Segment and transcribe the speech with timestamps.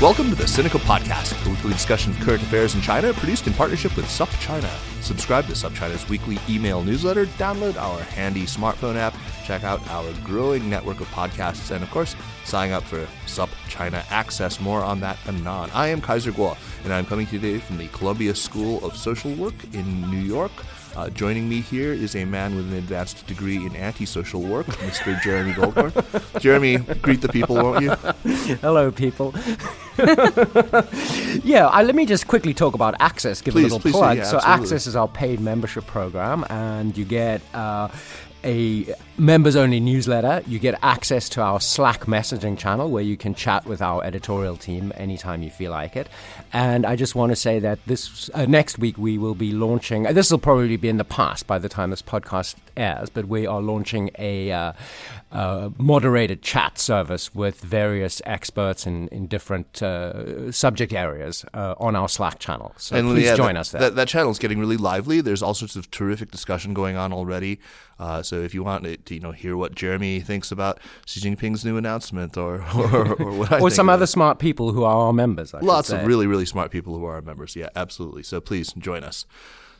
[0.00, 3.52] Welcome to the Sinica Podcast, a weekly discussion of current affairs in China, produced in
[3.52, 4.70] partnership with SupChina.
[5.02, 9.12] Subscribe to SupChina's weekly email newsletter, download our handy smartphone app,
[9.44, 14.60] check out our growing network of podcasts, and of course, sign up for SupChina Access.
[14.60, 15.68] More on that anon.
[15.74, 19.56] I am Kaiser Kuo, and I'm coming today from the Columbia School of Social Work
[19.72, 20.52] in New York.
[20.96, 25.20] Uh, joining me here is a man with an advanced degree in antisocial work, Mr.
[25.22, 26.40] Jeremy Goldkorn.
[26.40, 27.90] Jeremy, greet the people, won't you?
[28.56, 29.32] Hello, people.
[31.44, 34.16] yeah, I, let me just quickly talk about Access, give Please, a little please plug.
[34.18, 34.40] yeah, so.
[34.42, 37.42] Access is our paid membership program, and you get.
[37.54, 37.88] Uh,
[38.44, 40.42] a members only newsletter.
[40.46, 44.56] You get access to our Slack messaging channel where you can chat with our editorial
[44.56, 46.08] team anytime you feel like it.
[46.52, 50.06] And I just want to say that this uh, next week we will be launching,
[50.06, 53.26] uh, this will probably be in the past by the time this podcast airs, but
[53.26, 54.72] we are launching a uh,
[55.32, 61.96] uh, moderated chat service with various experts in, in different uh, subject areas uh, on
[61.96, 62.72] our Slack channel.
[62.78, 63.80] So please yeah, join that, us there.
[63.80, 65.20] That, that channel is getting really lively.
[65.20, 67.60] There's all sorts of terrific discussion going on already.
[67.98, 71.20] Uh, so if you want to, to, you know, hear what Jeremy thinks about Xi
[71.20, 74.08] Jinping's new announcement, or or, or what I or some other it.
[74.08, 75.52] smart people who are our members.
[75.52, 77.56] I Lots of really, really smart people who are our members.
[77.56, 78.22] Yeah, absolutely.
[78.22, 79.26] So please join us.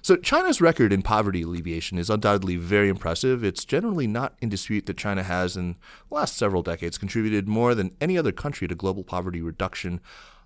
[0.01, 3.43] So China's record in poverty alleviation is undoubtedly very impressive.
[3.45, 5.77] It's generally not in dispute that China has, in
[6.09, 10.01] the last several decades, contributed more than any other country to global poverty reduction.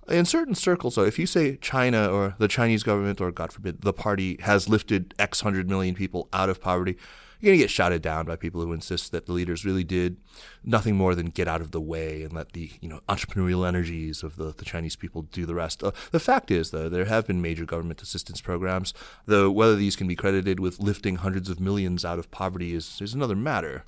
[0.09, 3.83] In certain circles, though, if you say China or the Chinese government or, God forbid,
[3.83, 6.97] the party has lifted X hundred million people out of poverty,
[7.43, 10.17] you're going to get shouted down by people who insist that the leaders really did
[10.63, 14.23] nothing more than get out of the way and let the you know entrepreneurial energies
[14.23, 15.83] of the, the Chinese people do the rest.
[15.83, 18.95] Uh, the fact is, though, there have been major government assistance programs,
[19.27, 23.01] though whether these can be credited with lifting hundreds of millions out of poverty is,
[23.03, 23.85] is another matter.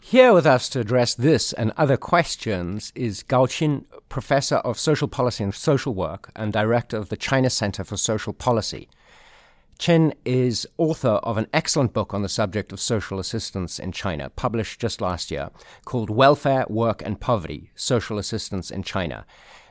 [0.00, 5.08] Here with us to address this and other questions is Gao Qin, Professor of Social
[5.08, 8.88] Policy and Social Work and Director of the China Center for Social Policy.
[9.78, 14.30] Qin is author of an excellent book on the subject of social assistance in China,
[14.30, 15.50] published just last year,
[15.84, 19.26] called Welfare, Work and Poverty Social Assistance in China.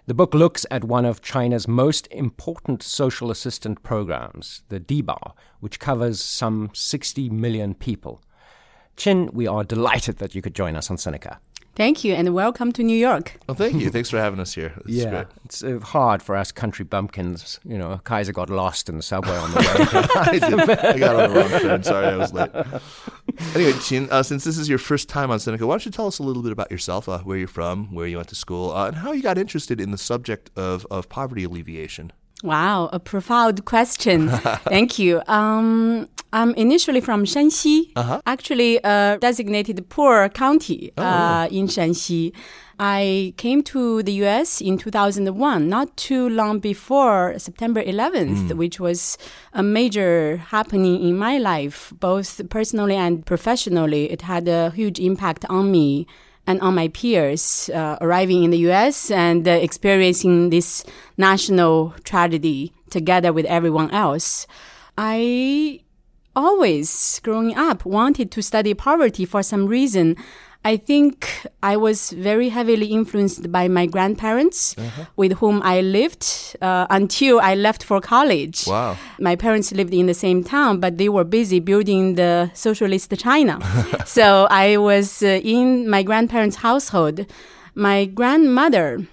[0.06, 5.80] The book looks at one of China's most important social assistance programs, the Dibao, which
[5.80, 8.22] covers some 60 million people.
[8.98, 11.40] Qin, we are delighted that you could join us on Sinica.
[11.76, 13.38] Thank you and welcome to New York.
[13.48, 13.90] Well, thank you.
[13.90, 14.72] Thanks for having us here.
[14.86, 15.28] This is great.
[15.44, 17.60] it's uh, hard for us country bumpkins.
[17.66, 19.66] You know, Kaiser got lost in the subway on the way.
[20.16, 20.70] I, did.
[20.70, 21.84] I got on the wrong train.
[21.84, 22.50] Sorry, I was late.
[23.54, 26.08] Anyway, Qin, uh, since this is your first time on Sinica, why don't you tell
[26.08, 28.72] us a little bit about yourself, uh, where you're from, where you went to school,
[28.72, 32.14] uh, and how you got interested in the subject of, of poverty alleviation?
[32.44, 34.30] Wow, a profound question.
[34.70, 35.22] Thank you.
[35.28, 37.92] Um, I'm initially from Shanxi,
[38.26, 42.34] actually a designated poor county uh, in Shanxi.
[42.78, 49.18] I came to the US in 2001, not too long before September 11th, which was
[49.54, 54.12] a major happening in my life, both personally and professionally.
[54.12, 56.06] It had a huge impact on me
[56.48, 60.84] and on my peers uh, arriving in the US and uh, experiencing this
[61.18, 64.48] national tragedy together with everyone else.
[64.98, 65.82] I
[66.36, 70.16] always, growing up, wanted to study poverty for some reason.
[70.66, 74.76] I think I was very heavily influenced by my grandparents,
[75.16, 76.26] with whom I lived
[76.60, 78.66] uh, until I left for college.
[78.66, 78.98] Wow.
[79.20, 83.60] My parents lived in the same town, but they were busy building the socialist China.
[84.08, 87.28] so I was uh, in my grandparents' household.
[87.76, 89.06] My grandmother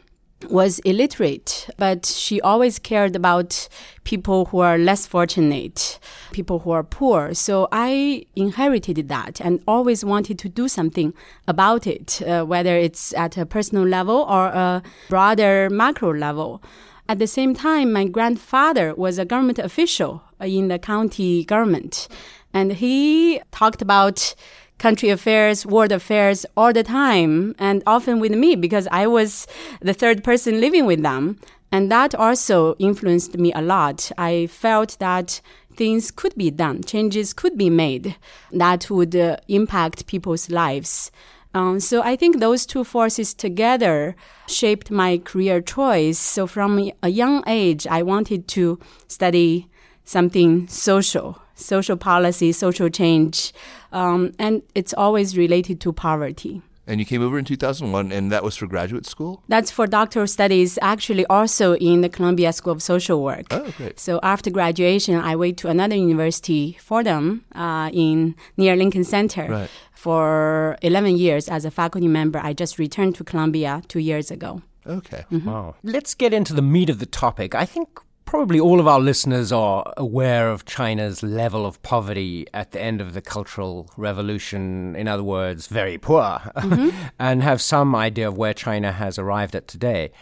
[0.50, 3.68] was illiterate, but she always cared about
[4.04, 5.98] people who are less fortunate,
[6.32, 7.34] people who are poor.
[7.34, 11.14] So I inherited that and always wanted to do something
[11.46, 16.62] about it, uh, whether it's at a personal level or a broader macro level.
[17.08, 22.08] At the same time, my grandfather was a government official in the county government,
[22.54, 24.34] and he talked about
[24.82, 29.46] country affairs, world affairs all the time, and often with me because I was
[29.80, 31.38] the third person living with them.
[31.70, 34.10] And that also influenced me a lot.
[34.18, 35.40] I felt that
[35.76, 38.16] things could be done, changes could be made
[38.50, 41.12] that would uh, impact people's lives.
[41.54, 44.16] Um, so I think those two forces together
[44.48, 46.18] shaped my career choice.
[46.18, 49.68] So from a young age, I wanted to study
[50.04, 53.52] something social, social policy, social change,
[53.92, 56.62] um, and it's always related to poverty.
[56.84, 59.42] And you came over in 2001, and that was for graduate school?
[59.48, 63.46] That's for doctoral studies, actually, also in the Columbia School of Social Work.
[63.52, 64.00] Oh, great.
[64.00, 69.46] So after graduation, I went to another university, Fordham, uh, in near Lincoln Center.
[69.48, 69.70] Right.
[69.92, 72.40] For 11 years as a faculty member.
[72.40, 74.62] I just returned to Columbia two years ago.
[74.84, 75.24] Okay.
[75.30, 75.76] Wow.
[75.84, 77.54] Let's get into the meat of the topic.
[77.54, 78.00] I think
[78.32, 82.98] probably all of our listeners are aware of China's level of poverty at the end
[82.98, 86.40] of the Cultural Revolution, in other words, very poor,
[87.18, 90.12] and have some idea of where China has arrived at today.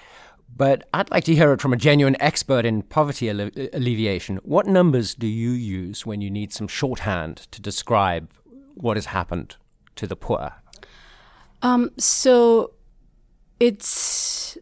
[0.57, 4.39] But I'd like to hear it from a genuine expert in poverty alle- alleviation.
[4.39, 8.29] What numbers do you use when you need some shorthand to describe
[8.75, 9.55] what has happened
[9.95, 10.55] to the poor?
[11.63, 12.73] Um, so
[13.61, 14.59] it's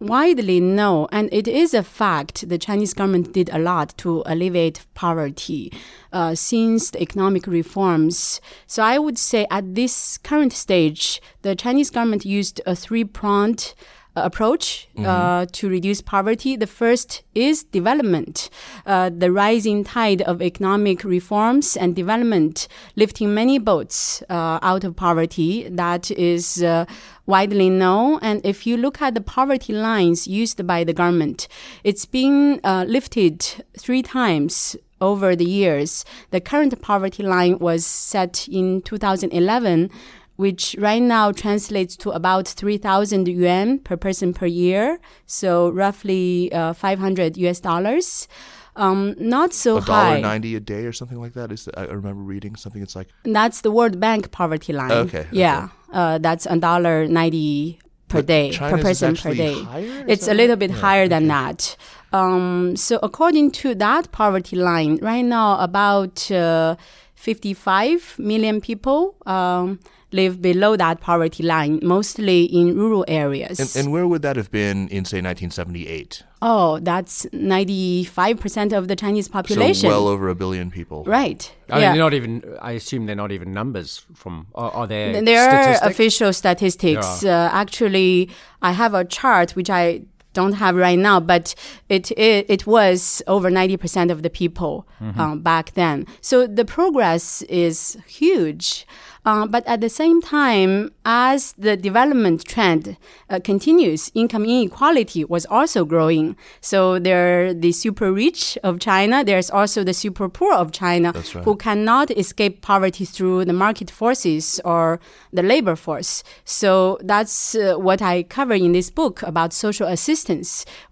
[0.00, 4.84] widely known, and it is a fact, the Chinese government did a lot to alleviate
[4.94, 5.72] poverty
[6.12, 8.40] uh, since the economic reforms.
[8.66, 13.74] So I would say at this current stage, the Chinese government used a three pronged
[14.16, 16.56] approach uh, to reduce poverty.
[16.56, 18.48] The first is development,
[18.86, 24.94] uh, the rising tide of economic reforms and development, lifting many boats uh, out of
[24.96, 25.68] poverty.
[25.68, 26.86] That is uh,
[27.26, 28.18] widely known.
[28.22, 31.48] And if you look at the poverty lines used by the government,
[31.82, 33.42] it's been uh, lifted
[33.78, 36.04] three times over the years.
[36.30, 39.90] The current poverty line was set in 2011
[40.36, 44.98] which right now translates to about 3,000 yuan per person per year.
[45.26, 48.28] So roughly uh, 500 US dollars.
[48.76, 50.20] Um, not so A dollar high.
[50.20, 51.52] ninety a day or something like that.
[51.52, 52.82] Is I remember reading something.
[52.82, 54.90] It's like That's the World Bank poverty line.
[54.90, 55.68] Okay, Yeah.
[55.92, 57.78] Uh, that's a dollar 90
[58.08, 59.62] per But day, China's per person per day.
[59.62, 60.04] higher?
[60.08, 61.76] It's a little bit Yeah, higher than that.
[62.12, 66.74] Um, so according to that poverty line, right now about uh,
[67.14, 69.78] 55 million people um,
[70.14, 73.58] live below that poverty line, mostly in rural areas.
[73.60, 76.22] and, and where would that have been in say 1978?
[76.44, 79.74] oh, that's 95% of the Chinese population.
[79.74, 81.02] So well over a billion people.
[81.04, 81.50] right.
[81.70, 81.88] I yeah.
[81.88, 82.56] mean, they're not even.
[82.60, 84.46] I assume they're not even numbers from.
[84.54, 85.22] Are, are there?
[85.22, 87.24] There are official statistics.
[87.24, 88.28] Uh, actually,
[88.60, 90.02] I have a chart which I
[90.34, 91.54] don't have right now, but
[91.88, 94.86] it it, it was over ninety percent of the people
[95.16, 96.06] um, back then.
[96.20, 98.86] So the progress is huge.
[99.26, 102.98] Uh, but at the same time, as the development trend
[103.30, 106.36] uh, continues, income inequality was also growing.
[106.60, 109.24] So there are the super rich of China.
[109.24, 111.44] There's also the super poor of China right.
[111.44, 115.00] who cannot escape poverty through the market forces or
[115.32, 116.22] the labor force.
[116.44, 120.23] So that's uh, what I cover in this book about social assistance,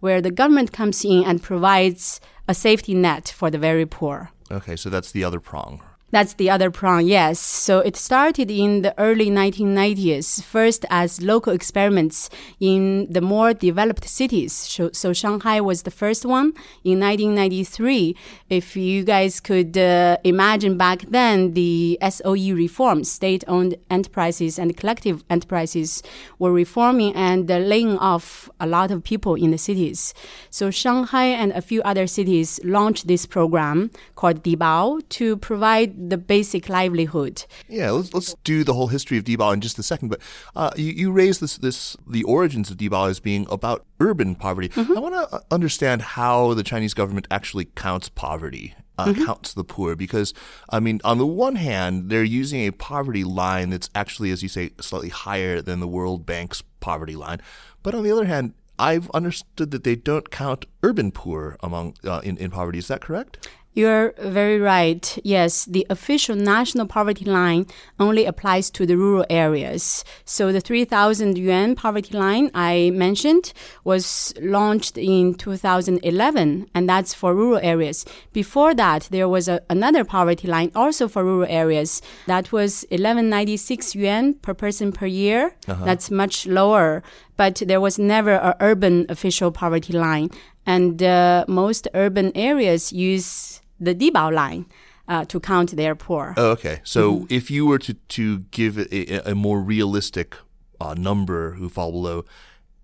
[0.01, 4.31] where the government comes in and provides a safety net for the very poor.
[4.51, 5.83] Okay, so that's the other prong.
[6.13, 7.41] That's the other prong, yes.
[7.41, 12.29] So it started in the early 1990s, first as local experiments
[12.61, 14.53] in the more developed cities.
[14.53, 16.53] So, so Shanghai was the first one
[16.85, 18.15] in 1993.
[18.51, 24.77] If you guys could uh, imagine back then, the SOE reforms, state owned enterprises and
[24.77, 26.03] collective enterprises,
[26.39, 30.13] were reforming and uh, laying off a lot of people in the cities.
[30.51, 36.19] So Shanghai and a few other cities launched this program called Dibao to provide the
[36.19, 37.45] basic livelihood.
[37.69, 40.09] Yeah, let's let's do the whole history of Dibao in just a second.
[40.09, 40.21] But
[40.57, 44.71] uh, you you raised this this the origins of Dibao as being about urban poverty.
[44.77, 48.75] I want to understand how the Chinese government actually counts poverty.
[48.99, 50.35] Uh, Counts the poor because
[50.69, 54.51] I mean, on the one hand, they're using a poverty line that's actually, as you
[54.51, 57.41] say, slightly higher than the World Bank's poverty line.
[57.83, 62.21] But on the other hand, I've understood that they don't count urban poor among uh,
[62.23, 62.79] in in poverty.
[62.79, 63.49] Is that correct?
[63.75, 65.19] You're very right.
[65.25, 67.67] Yes, the official national poverty line
[67.99, 70.05] only applies to the rural areas.
[70.27, 77.35] So the 3,000 yuan poverty line I mentioned was launched in 2011, and that's for
[77.35, 78.05] rural areas.
[78.35, 82.03] Before that, there was a, another poverty line also for rural areas.
[82.27, 85.57] That was 1196 yuan per person per year.
[85.87, 87.03] That's much lower,
[87.39, 90.29] but there was never an urban official poverty line.
[90.67, 94.67] And uh, most urban areas use the Dibao line.
[95.09, 96.35] uh, to count their poor.
[96.37, 96.81] Oh, okay.
[96.85, 100.37] So if you were to, to give a, a more realistic
[100.81, 102.25] uh, number who fall below,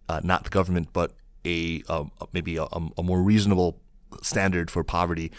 [0.09, 1.13] uh, not the government, but
[1.45, 3.81] a um, maybe a, a more reasonable
[4.23, 5.31] standard for poverty,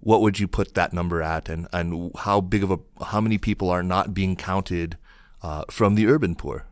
[0.00, 3.38] what would you put that number at, and and how big of a how many
[3.38, 4.96] people are not being counted
[5.42, 6.66] uh, from the urban poor?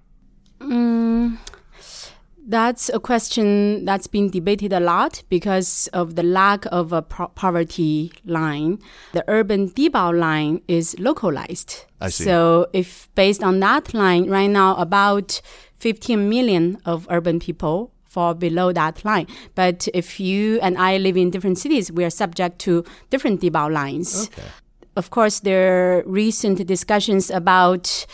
[2.49, 7.33] That's a question that's been debated a lot because of the lack of a po-
[7.35, 8.79] poverty line.
[9.13, 11.85] The urban Dibao line is localized.
[12.01, 12.23] I see.
[12.23, 15.41] So if based on that line, right now about
[15.79, 19.27] 15 million of urban people fall below that line.
[19.57, 23.73] But if you and I live in different cities, we are subject to different Dibao
[23.73, 24.29] lines.
[24.29, 24.49] Okay.
[24.95, 28.07] Of course, there are recent discussions about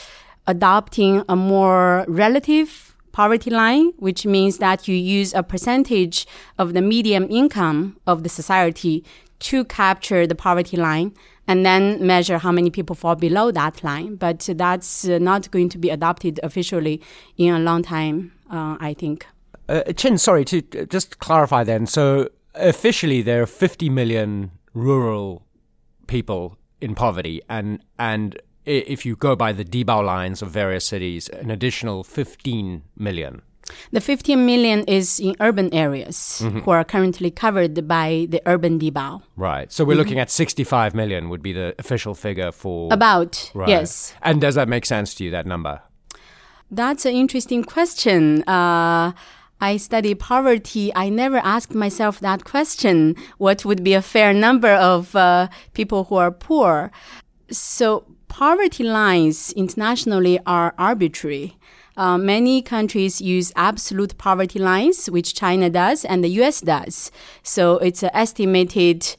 [0.47, 6.27] adopting a more relative poverty line, which means that you use a percentage
[6.59, 9.05] of the median income of the society
[9.41, 11.15] to capture the poverty line
[11.49, 14.17] and then measure how many people fall below that line.
[14.17, 17.01] But that's uh, not going to be adopted officially
[17.37, 19.27] in a long time, uh, I think.
[19.69, 21.87] Uh, Qin, sorry to uh, just clarify then.
[21.87, 25.43] So officially, there are 50 million rural
[26.07, 31.29] people in poverty, and and if you go by the Dibao lines of various cities,
[31.29, 33.43] an additional 15 million.
[33.93, 39.23] The 15 million is in urban areas who are currently covered by the urban Dibao.
[39.37, 39.71] Right.
[39.73, 43.69] So we're looking at 65 million would be the official figure for About, Right.
[43.69, 44.15] yes.
[44.23, 45.31] And does that make sense to you?
[45.31, 45.81] That number?
[46.71, 48.43] That's an interesting question.
[48.49, 49.13] Uh,
[49.61, 50.93] I study poverty.
[50.97, 53.15] I never asked myself that question.
[53.39, 56.91] What would be a fair number of uh, people who are poor?
[57.51, 61.59] So, poverty lines internationally are arbitrary.
[61.99, 67.13] Uh, many countries use absolute poverty lines, which China does and the US does.
[67.43, 69.17] So, it's an estimated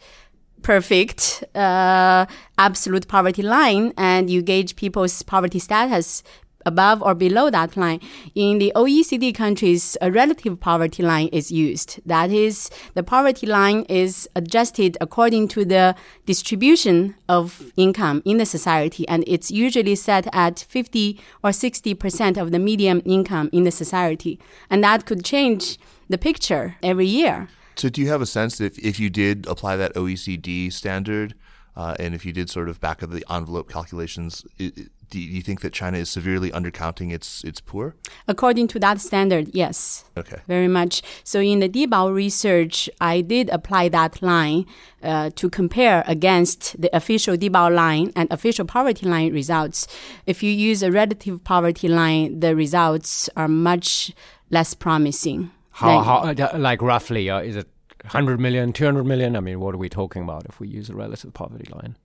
[0.63, 2.25] perfect uh,
[2.58, 6.24] absolute poverty line and you gauge people's poverty status
[6.65, 8.00] above or below that line.
[8.36, 12.00] In the OECD countries, a relative poverty line is used.
[12.05, 18.46] That is, the poverty line is adjusted according to the distribution of income in the
[18.46, 23.72] society, and it's usually set at 50 or 60% of the median income in the
[23.72, 24.39] society.
[24.70, 25.77] And that could change
[26.10, 27.48] the picture every year.
[27.75, 31.34] So, do you have a sense if, if you did apply that OECD standard,
[31.75, 35.19] uh, and if you did sort of back of the envelope calculations, i i- do
[35.19, 37.95] you think that China is severely undercounting its its poor?
[38.27, 40.05] According to that standard, yes.
[40.17, 40.41] Okay.
[40.48, 41.01] Very much.
[41.24, 44.65] So in the Dibao research, I did apply that line
[45.01, 49.88] uh, to compare against the official Dibao line and official poverty line results.
[50.25, 54.13] If you use a relative poverty line, the results are much
[54.50, 55.51] less promising.
[55.72, 55.88] How,
[56.24, 57.67] than- how uh, like roughly, uh, is it
[58.03, 59.36] 100 million, 200 million?
[59.36, 61.98] I mean, what are we talking about if we use a relative poverty line?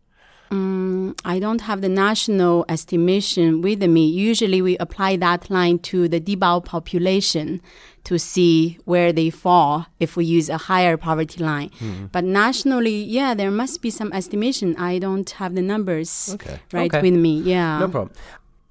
[0.50, 4.07] Mm, I don't have the national estimation with me.
[4.09, 7.61] Usually we apply that line to the Dibao population
[8.05, 11.71] to see where they fall if we use a higher poverty line.
[11.78, 12.07] Hmm.
[12.11, 14.75] But nationally, yeah, there must be some estimation.
[14.76, 16.59] I don't have the numbers Okay.
[16.73, 17.02] right Okay.
[17.02, 17.40] with me.
[17.40, 17.81] Yeah.
[17.81, 18.14] No problem.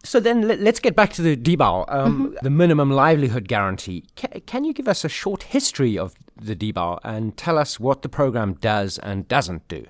[0.03, 2.35] So then let, us get back to the Dibao, um, mm-hmm.
[2.41, 4.05] the minimum livelihood guarantee.
[4.15, 8.03] Ca can you give us a short history of the Dibao and tell us what
[8.03, 9.85] the program does and doesn't do?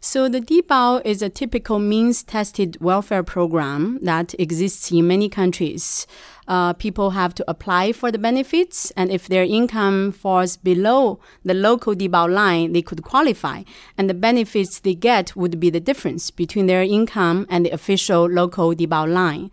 [0.00, 6.06] So the Dibao is a typical means-tested welfare program that exists in many countries.
[6.46, 11.54] Uh, people have to apply for the benefits, and if their income falls below the
[11.54, 13.64] local Dibao line, they could qualify.
[13.98, 18.26] And the benefits they get would be the difference between their income and the official
[18.26, 19.50] local Dibao line.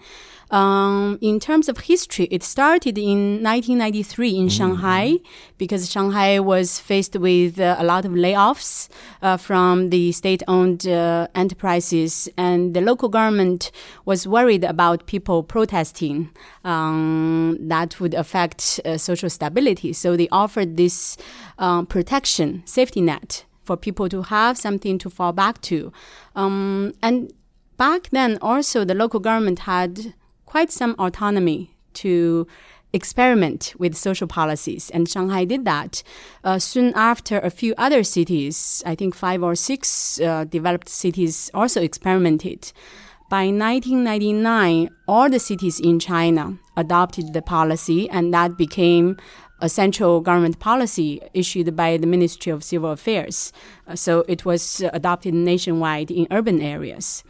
[0.54, 5.18] Um, in terms of history, it started in 1993 in Shanghai
[5.58, 8.88] because Shanghai was faced with uh, a lot of layoffs
[9.24, 13.72] uh, from the state-owned uh, enterprises, and the local government
[14.06, 16.30] was worried about people protesting.
[16.64, 19.92] Um, that would affect uh, social stability.
[19.92, 21.18] So they offered this
[21.58, 25.92] uh, protection safety net for people to have something to fall back to,
[26.36, 27.34] um, and
[27.78, 30.14] back then also the local government had
[30.54, 32.46] quite some autonomy to
[32.94, 36.04] experiment with social policies, and Shanghai did that.
[36.44, 41.50] Uh, soon after, a few other cities, I think five or six uh, developed cities,
[41.56, 42.72] also experimented.
[43.32, 49.18] By 1999, all the cities in China adopted the policy, and that became
[49.60, 53.52] a central government policy issued by the Ministry of Civil Affairs.
[53.88, 57.24] Uh, so it was adopted nationwide in urban areas.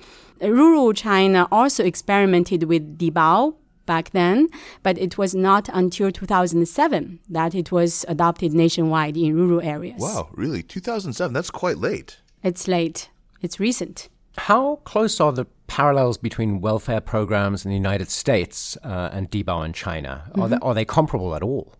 [0.43, 4.49] Rural China also experimented with Dibao back then,
[4.81, 9.99] but it was not until 2007 that it was adopted nationwide in rural areas.
[9.99, 10.63] Wow, really?
[10.63, 11.33] 2007?
[11.33, 12.19] That's quite late.
[12.41, 13.09] It's late.
[13.41, 14.09] It's recent.
[14.37, 19.65] How close are the parallels between welfare programs in the United States uh, and Dibao
[19.65, 20.29] in China?
[20.35, 21.73] Are, they, are they comparable at all?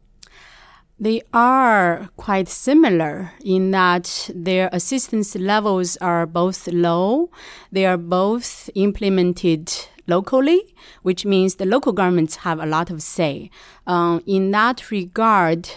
[1.04, 7.30] They are quite similar in that their assistance levels are both low.
[7.74, 9.70] They are both implemented
[10.08, 13.50] locally, which means the local governments have a lot of say.
[13.86, 15.70] Um, in that regard,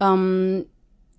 [0.00, 0.64] um,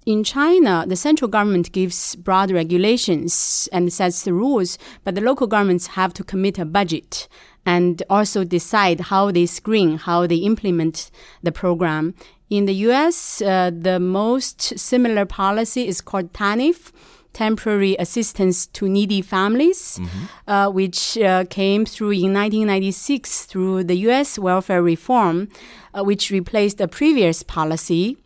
[0.07, 5.45] in China, the central government gives broad regulations and sets the rules, but the local
[5.45, 7.27] governments have to commit a budget
[7.67, 11.12] and also decide how they screen, how they implement
[11.43, 12.15] the program.
[12.53, 16.91] In the US, uh, the most similar policy is called TANF,
[17.33, 20.25] Temporary Assistance to Needy Families, mm-hmm.
[20.48, 25.50] uh, which uh, came through in 1996 through the US welfare reform,
[25.95, 28.17] uh, which replaced the previous policy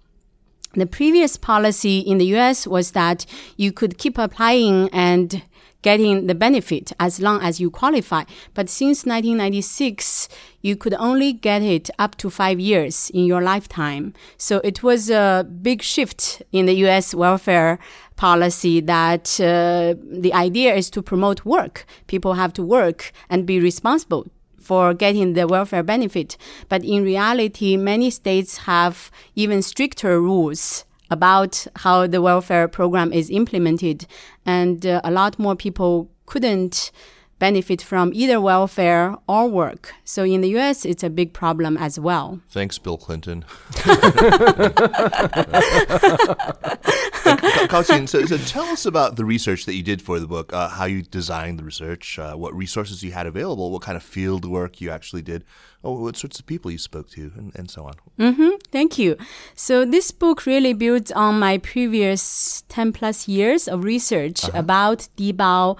[0.74, 5.42] the previous policy in the US was that you could keep applying and
[5.88, 8.24] getting the benefit as long as you qualify.
[8.54, 10.28] But since 1996,
[10.62, 14.14] you could only get it up to five years in your lifetime.
[14.38, 17.80] So it was a big shift in the US welfare
[18.18, 21.86] policy that uh, the idea is to promote work.
[22.08, 24.28] People have to work and be responsible
[24.60, 26.36] for getting the welfare benefit.
[26.68, 33.30] But in reality, many states have even stricter rules about how the welfare program is
[33.30, 34.06] implemented.
[34.46, 36.92] And uh, a lot more people couldn't
[37.40, 39.94] benefit from either welfare or work.
[40.04, 42.42] So in the US, it's a big problem as well.
[42.50, 43.46] Thanks, Bill Clinton.
[47.68, 50.54] Gao Qin, so, so tell us about the research that you did for the book,
[50.54, 54.04] uh, how you designed the research, uh, what resources you had available, what kind of
[54.04, 55.44] field work you actually did,
[55.84, 57.94] oh, what sorts of people you spoke to, and, and so on.
[58.18, 58.58] Mm-hmm.
[58.72, 59.18] Thank you.
[59.56, 64.60] So this book really builds on my previous 10 plus years of research uh-huh.
[64.60, 65.78] about Dibao.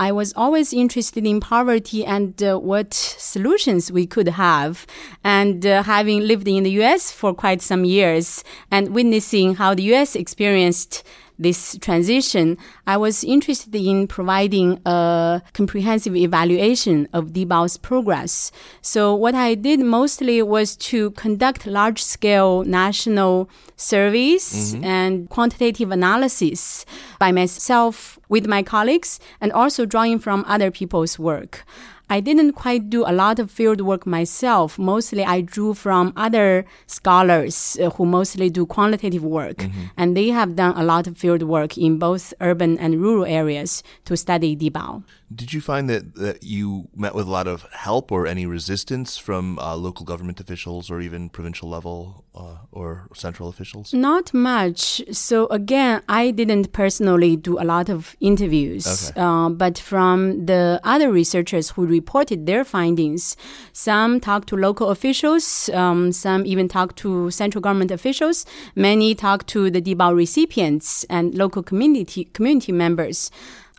[0.00, 4.86] I was always interested in poverty and uh, what solutions we could have.
[5.22, 9.94] And uh, having lived in the US for quite some years and witnessing how the
[9.94, 11.02] US experienced
[11.40, 18.52] this transition, I was interested in providing a comprehensive evaluation of Dibao's progress.
[18.82, 24.84] So what I did mostly was to conduct large scale national surveys mm-hmm.
[24.84, 26.84] and quantitative analysis
[27.18, 31.64] by myself with my colleagues and also drawing from other people's work.
[32.10, 34.78] I didn't quite do a lot of field work myself.
[34.78, 39.58] Mostly I drew from other scholars uh, who mostly do quantitative work.
[39.58, 39.82] Mm-hmm.
[39.96, 43.84] And they have done a lot of field work in both urban and rural areas
[44.06, 45.04] to study Dibao.
[45.32, 49.16] Did you find that, that you met with a lot of help or any resistance
[49.16, 53.94] from uh, local government officials or even provincial level uh, or central officials?
[53.94, 55.02] Not much.
[55.12, 59.20] So, again, I didn't personally do a lot of interviews, okay.
[59.20, 63.36] uh, but from the other researchers who reported their findings,
[63.72, 69.46] some talked to local officials, um, some even talked to central government officials, many talked
[69.48, 73.30] to the Dibao recipients and local community, community members.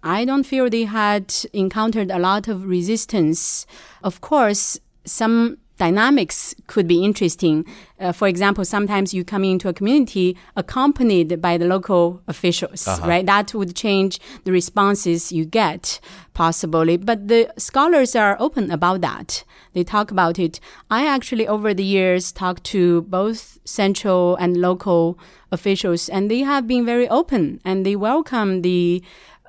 [0.03, 3.65] I don't feel they had encountered a lot of resistance.
[4.03, 7.65] Of course, some dynamics could be interesting.
[7.99, 13.07] Uh, for example, sometimes you come into a community accompanied by the local officials, uh-huh.
[13.07, 13.25] right?
[13.25, 15.99] That would change the responses you get,
[16.35, 16.97] possibly.
[16.97, 19.43] But the scholars are open about that.
[19.73, 20.59] They talk about it.
[20.91, 25.17] I actually, over the years, talked to both central and local
[25.51, 29.03] officials, and they have been very open and they welcome the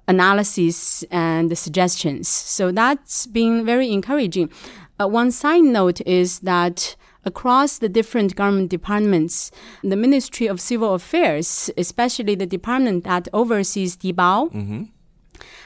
[0.09, 2.29] analysis and suggestions.
[2.29, 4.51] So that's been very encouraging.
[5.01, 9.51] Uh, one side note is that across the different government departments,
[9.83, 14.83] the Ministry of Civil Affairs, especially the department that oversees Dibao, mm-hmm.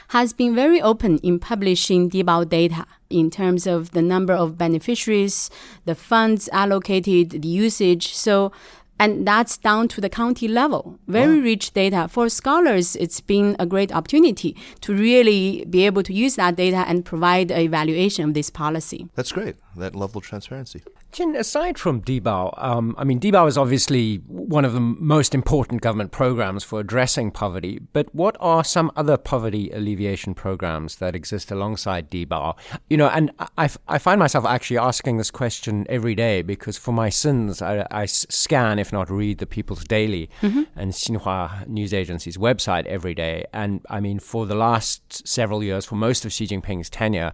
[0.09, 5.49] has been very open in publishing Dibao data in terms of the number of beneficiaries,
[5.85, 8.13] the funds allocated, the usage.
[8.13, 8.51] So
[8.99, 10.99] and that's down to the county level.
[11.07, 11.41] Very oh.
[11.41, 12.07] rich data.
[12.07, 16.83] For scholars, it's been a great opportunity to really be able to use that data
[16.87, 19.07] and provide an evaluation of this policy.
[19.15, 20.83] That's great, that level of transparency.
[21.11, 25.81] Qin, aside from Dibao, um, I mean, Dibao is obviously one of the most important
[25.81, 31.49] government programs for addressing poverty, but what are some other poverty alleviation programs that exist
[31.49, 32.57] alongside Dibao?
[32.89, 36.91] You know, and I, I find myself actually asking this question every day because for
[36.91, 40.63] my sins, I, I scan, if not read, the People's Daily mm-hmm.
[40.75, 43.45] and Xinhua news agency's website every day.
[43.53, 47.31] And I mean, for the last several years, for most of Xi Jinping's tenure,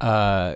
[0.00, 0.54] uh,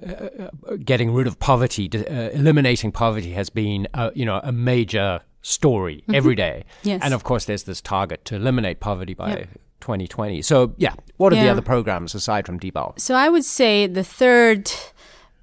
[0.85, 5.97] getting rid of poverty, uh, eliminating poverty has been, a, you know, a major story
[6.03, 6.15] mm-hmm.
[6.15, 6.65] every day.
[6.83, 7.01] Yes.
[7.03, 9.49] And of course, there's this target to eliminate poverty by yep.
[9.81, 10.43] 2020.
[10.43, 12.99] So, yeah, what are the other programs aside from Dibao?
[12.99, 14.71] So I would say the third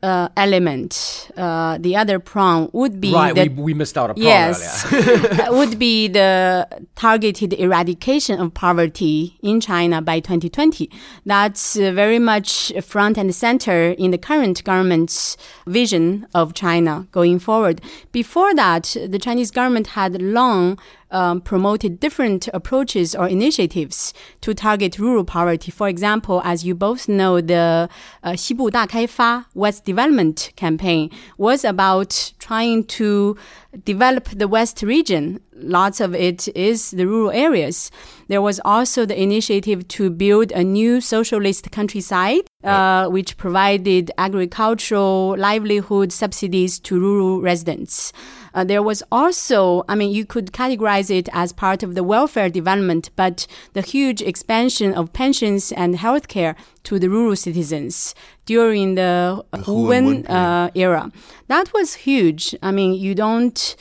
[0.08, 4.14] uh, element, uh, the other prong would be Right, the we, we missed out a
[4.14, 5.42] prong Yes, earlier.
[5.50, 6.66] uh, would be the
[6.96, 10.90] targeted eradication of poverty in China by 2020.
[11.26, 17.38] That's uh, very much front and center in the current government's vision of China going
[17.40, 17.82] forward.
[18.14, 20.80] Before that, the Chinese government had long
[21.13, 25.71] um, promoted different approaches or initiatives to target rural poverty.
[25.71, 27.89] For example, as you both know, the
[28.25, 33.37] uh, 西部大开发 West Development Campaign was about trying to
[33.85, 35.41] develop the West region.
[35.55, 37.91] Lots of it is the rural areas.
[38.29, 45.37] There was also the initiative to build a new socialist countryside, uh, which provided agricultural
[45.39, 48.13] livelihood subsidies to rural residents.
[48.58, 52.50] Uh, there was also, I mean, you could categorize it as part of the welfare
[52.50, 58.16] development, but the huge expansion of pensions and healthcare to the rural citizens
[58.48, 61.12] during the Hu Wen Wen uh, era.
[61.48, 62.56] That was huge.
[62.64, 63.76] I mean, you don't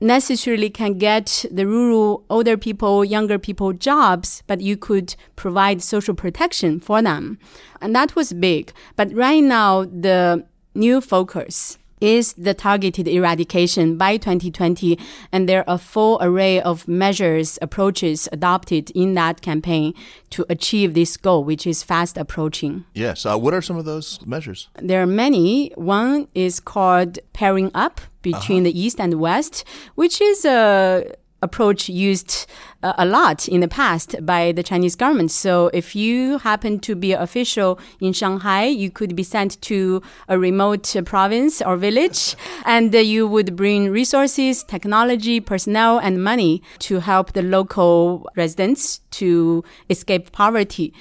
[0.00, 6.14] necessarily can get the rural older people, younger people jobs, but you could provide social
[6.14, 7.40] protection for them.
[7.80, 8.72] And that was big.
[8.94, 14.98] But right now, the new focus is the targeted eradication by 2020.
[15.30, 19.94] And there are a full array of measures, approaches adopted in that campaign
[20.30, 22.84] to achieve this goal, which is fast approaching.
[22.94, 23.24] Yes.
[23.24, 24.68] Uh, what are some of those measures?
[24.80, 25.72] There are many.
[25.76, 32.46] One is called pairing up between the East and West, which is a approach used
[32.82, 35.30] uh, a lot in the past by the Chinese government.
[35.30, 40.02] So if you happen to be an official in Shanghai, you could be sent to
[40.28, 46.22] a remote uh, province or village, and uh, you would bring resources, technology, personnel, and
[46.22, 50.92] money to help the local residents to escape poverty.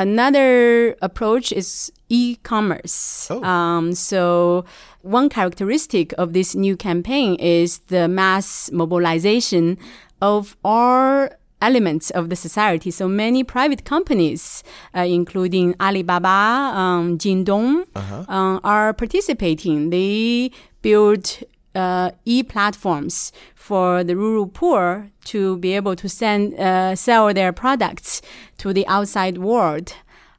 [0.00, 3.28] Another approach is e-commerce.
[3.30, 3.44] Oh.
[3.44, 4.64] Um, so
[5.02, 9.76] one characteristic of this new campaign is the mass mobilization
[10.22, 11.28] of all
[11.60, 12.90] elements of the society.
[12.90, 14.64] So many private companies,
[14.96, 19.90] uh, including Alibaba, um, Jingdong, uh, are participating.
[19.90, 21.42] They build
[21.74, 28.22] uh, e-platforms for the rural poor to be able to send uh, sell their products
[28.56, 29.92] to the outside world.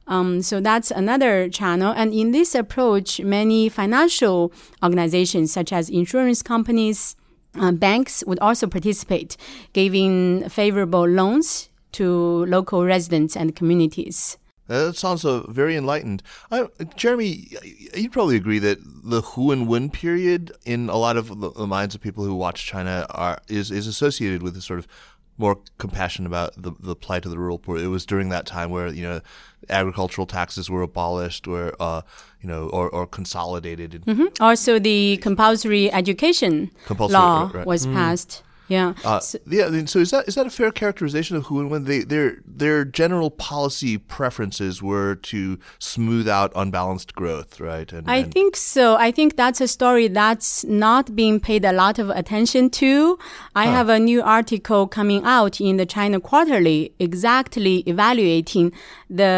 [0.08, 1.94] Um, so that's another channel.
[1.96, 7.14] And in this approach, many financial organizations, such as insurance companies,
[7.54, 9.36] uh, banks, would also participate,
[9.72, 14.36] giving favorable loans to local residents and communities.
[14.72, 16.22] Uh, That sounds uh, very enlightened.
[16.50, 17.48] I, Jeremy,
[17.94, 21.66] you'd probably agree that the Hu and Wen period in a lot of the, the
[21.66, 24.88] minds of people who watch China are is, is associated with a sort of
[25.38, 27.76] more compassion about the, the plight of the rural poor.
[27.78, 29.20] It was during that time where you know
[29.68, 32.02] agricultural taxes were abolished, where uh,
[32.40, 34.04] you know or, or consolidated.
[34.40, 37.66] Also, the compulsory education Compulsory, law right, right.
[37.66, 38.42] was passed.
[38.76, 38.88] Yeah.
[39.10, 41.54] Uh, So- yeah, I mean, so is that is that a fair characterization of Hu
[41.62, 42.28] and Wen They their
[42.62, 45.40] their general policy preferences were to
[45.92, 47.88] smooth out unbalanced growth, right?
[47.96, 48.84] And, I and- think so.
[49.06, 50.50] I think that's a story that's
[50.88, 52.90] not being paid a lot of attention to.
[53.62, 58.66] I have a new article coming out in the China Quarterly exactly evaluating
[59.20, 59.32] the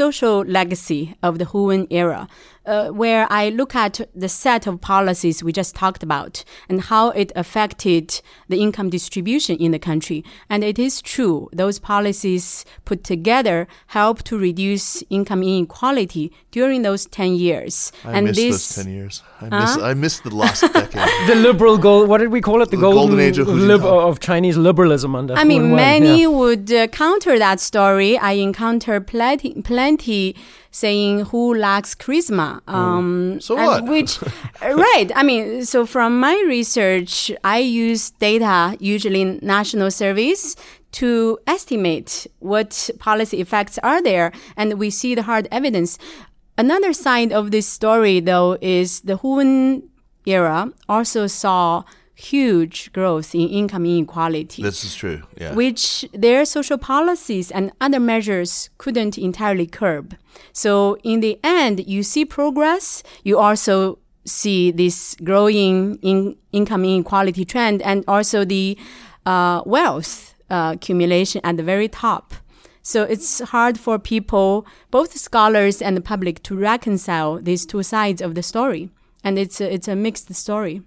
[0.00, 2.22] social legacy of the Huan era.
[2.64, 7.10] Uh, where I look at the set of policies we just talked about and how
[7.10, 10.24] it affected the income distribution in the country.
[10.48, 17.06] And it is true, those policies put together help to reduce income inequality during those
[17.06, 17.90] 10 years.
[18.04, 19.22] I and missed this those ten years.
[19.40, 21.28] I miss I missed the last decade.
[21.28, 22.08] the liberal gold.
[22.08, 22.70] What did we call it?
[22.70, 25.34] The, The golden age of lib- of Chinese liberalism under.
[25.34, 26.28] I mean, and many yeah.
[26.28, 28.18] would uh, counter that story.
[28.18, 30.36] I encounter plenty, plenty
[30.72, 32.60] saying who lacks charisma.
[32.66, 33.84] Um, So what?
[33.84, 34.18] Which,
[34.62, 35.10] right.
[35.14, 40.56] I mean, so from my research, I use data, usually national surveys,
[40.92, 44.32] to estimate what policy effects are there.
[44.56, 45.98] And we see the hard evidence.
[46.58, 49.84] Another side of this story, though, is the Huan
[50.26, 51.84] era also saw
[52.22, 55.22] huge growth in income inequality this is true.
[55.36, 55.54] Yeah.
[55.54, 60.16] which their social policies and other measures couldn't entirely curb.
[60.52, 63.02] So in the end, you see progress.
[63.24, 68.78] You also see this growing in income inequality trend and also the
[69.26, 72.34] uh, wealth uh, accumulation at the very top.
[72.82, 78.20] So it's hard for people, both scholars and the public, to reconcile these two sides
[78.20, 78.90] of the story.
[79.24, 80.82] And it's a, it's a mixed story.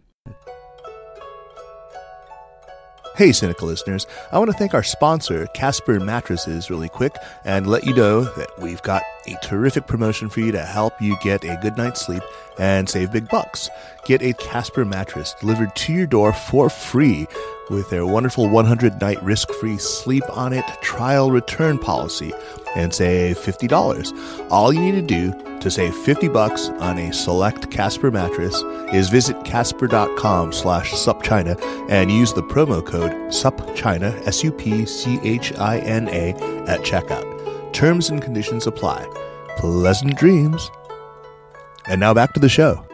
[3.17, 7.85] Hey, Sinica listeners, I want to thank our sponsor, Casper Mattresses, really quick and let
[7.85, 11.57] you know that we've got a terrific promotion for you to help you get a
[11.61, 12.21] good night's sleep
[12.59, 13.69] and save big bucks.
[14.03, 17.25] Get a Casper mattress delivered to your door for free
[17.69, 22.33] with their wonderful 100 night risk free sleep on it trial return policy
[22.75, 24.51] and save $50.
[24.51, 28.61] All you need to do to save 50 bucks on a select Casper mattress
[28.93, 31.57] is visit casper.com slash supchina
[31.89, 36.29] and use the promo code supchina, S-U-P-C-H-I-N-A
[36.67, 37.71] at checkout.
[37.71, 39.07] Terms and conditions apply.
[39.55, 40.69] Pleasant dreams.
[41.87, 42.85] And now back to the show.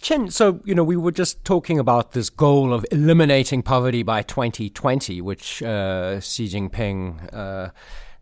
[0.00, 4.22] Qin, so, you know, we were just talking about this goal of eliminating poverty by
[4.22, 7.68] 2020, which uh, Xi Jinping, uh,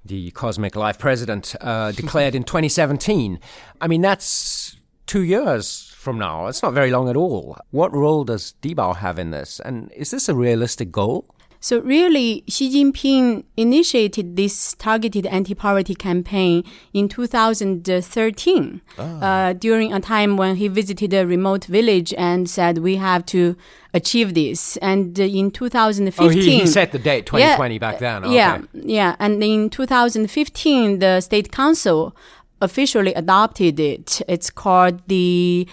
[0.05, 3.39] the Cosmic Life president, uh, declared in 2017.
[3.81, 4.80] I mean, that's
[5.11, 6.47] two years from now.
[6.47, 7.59] It's not very long at all.
[7.73, 9.59] What role does Dibao have in this?
[9.59, 11.27] And is this a realistic goal?
[11.63, 19.03] So really, Xi Jinping initiated this targeted anti-poverty campaign in 2013, oh.
[19.03, 23.57] uh, during a time when he visited a remote village and said, "We have to
[23.93, 28.25] achieve this." And in 2015, oh, he, he set the date 2020 yeah, back then.
[28.25, 28.35] Okay.
[28.35, 32.17] Yeah, yeah, and in 2015, the State Council
[32.62, 34.22] officially adopted it.
[34.28, 35.68] It's called the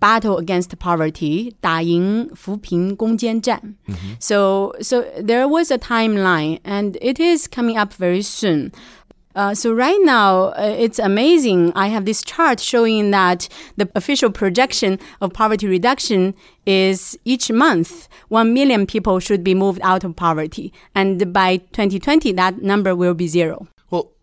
[0.00, 3.76] battle against poverty, 打赢扶贫攻坚战.
[3.86, 4.16] Mm-hmm.
[4.18, 8.72] So, so there was a timeline, and it is coming up very soon.
[9.34, 11.72] Uh, so right now, uh, it's amazing.
[11.74, 16.34] I have this chart showing that the official projection of poverty reduction
[16.66, 20.72] is each month, 1 million people should be moved out of poverty.
[20.94, 23.68] And by 2020, that number will be zero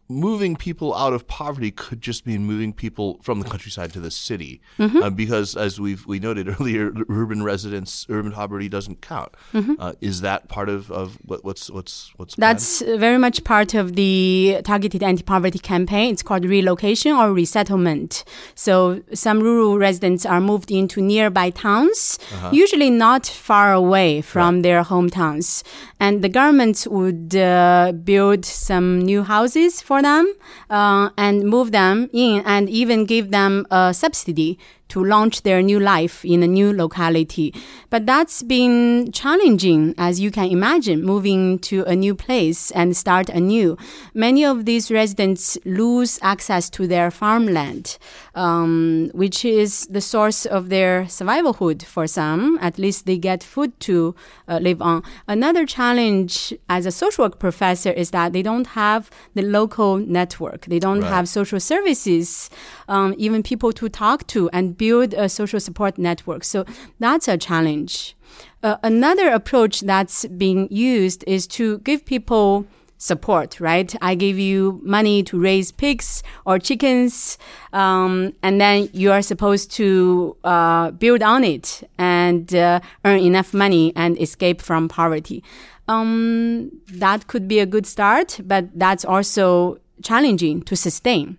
[0.09, 4.11] moving people out of poverty could just mean moving people from the countryside to the
[4.11, 5.03] city, mm-hmm.
[5.03, 9.35] uh, because as we've we noted earlier, urban residents, urban poverty doesn't count.
[9.53, 9.75] Mm-hmm.
[9.79, 13.01] Uh, is that part of, of what, what's what's what's that's planned?
[13.01, 16.13] very much part of the targeted anti-poverty campaign.
[16.13, 18.25] It's called relocation or resettlement.
[18.55, 22.51] So some rural residents are moved into nearby towns, uh-huh.
[22.53, 24.63] usually not far away from right.
[24.63, 25.63] their hometowns,
[25.99, 30.33] and the government would uh, build some new houses for them
[30.71, 34.59] uh, and move them in and even give them a subsidy
[34.95, 37.53] to launch their new life in a new locality.
[37.91, 43.29] But that's been challenging, as you can imagine, moving to a new place and start
[43.29, 43.77] anew.
[44.15, 47.99] Many of these residents lose access to their farmland,
[48.37, 52.57] um, which is the source of their survivalhood for some.
[52.63, 54.15] At least they get food to
[54.47, 55.03] uh, live on.
[55.27, 60.67] Another challenge as a social work professor is that they don't have the local network.
[60.67, 61.11] They don't right.
[61.11, 62.49] have social services,
[62.87, 66.45] um, even people to talk to and build a social support network.
[66.45, 66.59] So
[66.99, 68.15] that's a challenge.
[68.63, 72.67] Uh, another approach that's being used is to give people
[72.99, 73.91] support, right?
[74.01, 77.39] I give you money to raise pigs or chickens,
[77.73, 83.55] um, and then you are supposed to uh, build on it and uh, earn enough
[83.55, 85.43] money and escape from poverty.
[85.89, 86.71] Um,
[87.05, 91.37] that could be a good start, but that's also challenging to sustain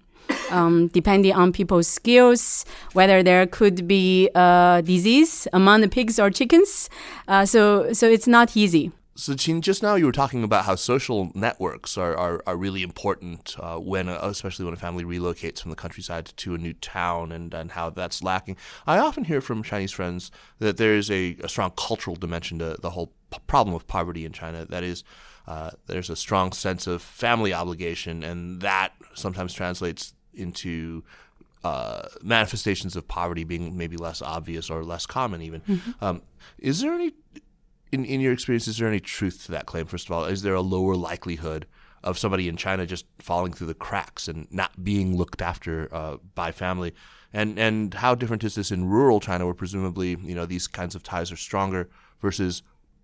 [0.52, 6.30] um, depending on people's skills, whether there could be a disease among the pigs or
[6.30, 6.90] chickens.
[7.28, 8.92] Uh, so, so it's not easy.
[9.18, 12.84] So, Qin, just now you were talking about how social networks are, are, are really
[12.84, 16.74] important uh, when, uh, especially when a family relocates from the countryside to a new
[16.74, 18.58] town and, and how that's lacking.
[18.86, 22.76] I often hear from Chinese friends that there is a, a strong cultural dimension to
[22.82, 23.14] the whole
[23.48, 24.66] problem of poverty in China.
[24.66, 25.06] That is,
[25.48, 31.04] uh, there's a strong sense of family obligation, and that sometimes translates into
[31.66, 35.62] uh, manifestations of poverty being maybe less obvious or less common even.
[35.62, 36.06] Mm-hmm.
[36.06, 36.22] Um,
[36.60, 37.14] is there any,
[37.92, 40.26] in, in your experience, is there any truth to that claim, first of all?
[40.26, 41.66] Is there a lower likelihood
[42.04, 46.18] of somebody in China just falling through the cracks and not being looked after uh,
[46.36, 46.94] by family?
[47.34, 50.94] And, and how different is this in rural China where presumably, you know, these kinds
[50.94, 51.90] of ties are stronger
[52.22, 52.62] versus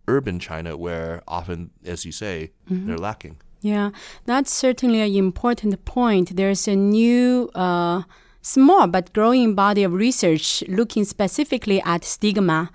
[0.08, 2.88] urban China where often, as you say, mm-hmm.
[2.88, 3.38] they're lacking?
[3.62, 3.91] Yeah,
[4.26, 6.36] that's certainly an important point.
[6.36, 8.04] There's a new, uh,
[8.41, 12.71] small but growing body of research looking specifically at stigma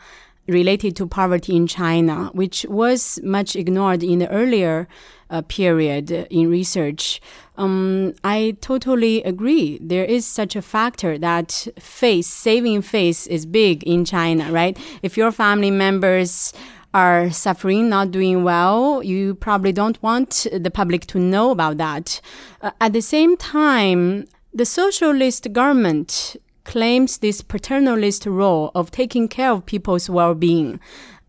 [0.47, 4.87] related to poverty in China, which was much ignored in the earlier
[5.29, 7.21] uh, period in research.
[7.57, 9.79] Um, I totally agree.
[9.83, 14.79] There is such a factor that face, saving face is big in China, right?
[15.03, 16.53] If your family members
[16.97, 22.23] are suffering, not doing well, you probably don't want the public to know about that.
[22.63, 29.51] Uh, at the same time, the socialist government claims this paternalist role of taking care
[29.51, 30.81] of people's well being.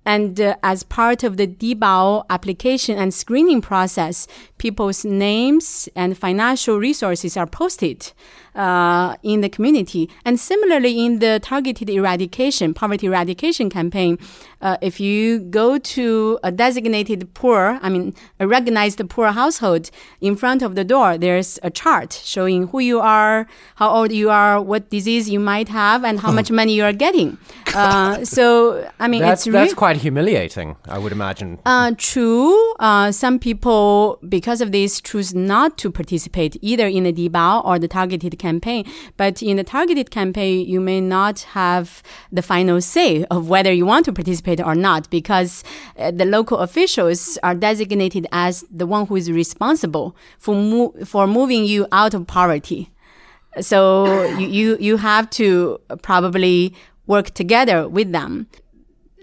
[0.06, 4.26] And uh, as part of the Dibao application and screening process,
[4.58, 8.14] people's names and financial resources are posted
[8.58, 10.10] uh, in the community.
[10.26, 14.18] And similarly, in the targeted eradication, poverty eradication campaign,
[14.62, 20.36] uh, if you go to a designated poor, I mean, a recognized poor household, in
[20.36, 24.60] front of the door, there's a chart showing who you are, how old you are,
[24.60, 27.38] what disease you might have, and how much money you are getting.
[27.76, 31.60] Uh, so, I mean, that's, it's that's quite humiliating, I would imagine.
[31.66, 32.74] uh, true.
[32.80, 37.78] Uh, some people, because of this, choose not to participate either in the Dibao or
[37.78, 38.47] the targeted campaign.
[39.18, 43.86] But in the targeted campaign, you may not have the final say of whether you
[43.86, 45.64] want to participate or not, because
[45.98, 51.28] uh, the local officials are designated as the one who is responsible for mo- for
[51.28, 52.90] moving you out of poverty.
[53.60, 56.74] So you, you you have to probably
[57.08, 58.48] work together with them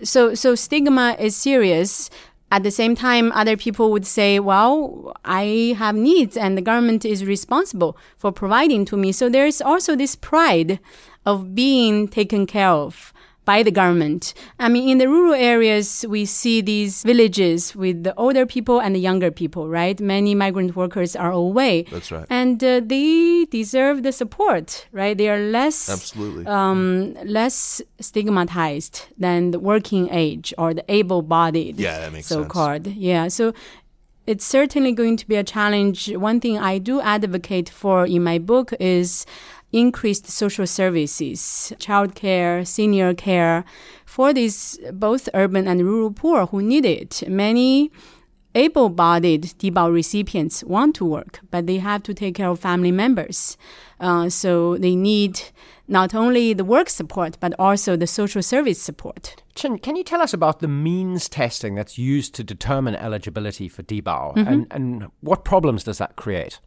[0.03, 2.11] so so stigma is serious
[2.51, 7.05] at the same time other people would say well i have needs and the government
[7.05, 9.13] is responsible for providing to me.
[9.13, 10.79] So there's also this pride
[11.25, 13.13] of being taken care of
[13.45, 14.33] by the government.
[14.59, 18.95] I mean, in the rural areas, we see these villages with the older people and
[18.95, 20.01] the younger people, right?
[20.01, 21.83] Many migrant workers are away.
[21.91, 22.27] That's right.
[22.31, 25.17] And uh, they deserve the support, right?
[25.17, 26.47] They are less Absolutely.
[26.47, 32.43] um, less stigmatized than the working age or the able-bodied, Yeah, that makes sense.
[32.47, 32.87] so-called.
[32.87, 33.53] Yeah, so
[34.27, 36.11] it's certainly going to be a challenge.
[36.17, 39.27] One thing I do advocate for in my book is
[39.75, 43.65] increased social services, childcare, senior care
[44.07, 47.23] for these both urban and rural poor who need it.
[47.29, 47.91] Many
[48.55, 53.57] able-bodied Dibao recipients want to work, but they have to take care of family members.
[54.01, 55.41] Uh, so they need
[55.87, 59.37] not only the work support, but also the social service support.
[59.55, 63.83] Qin, can you tell us about the means testing that's used to determine eligibility for
[63.83, 64.49] Dibao Mm-hmm.
[64.49, 66.59] and, and what problems does that create?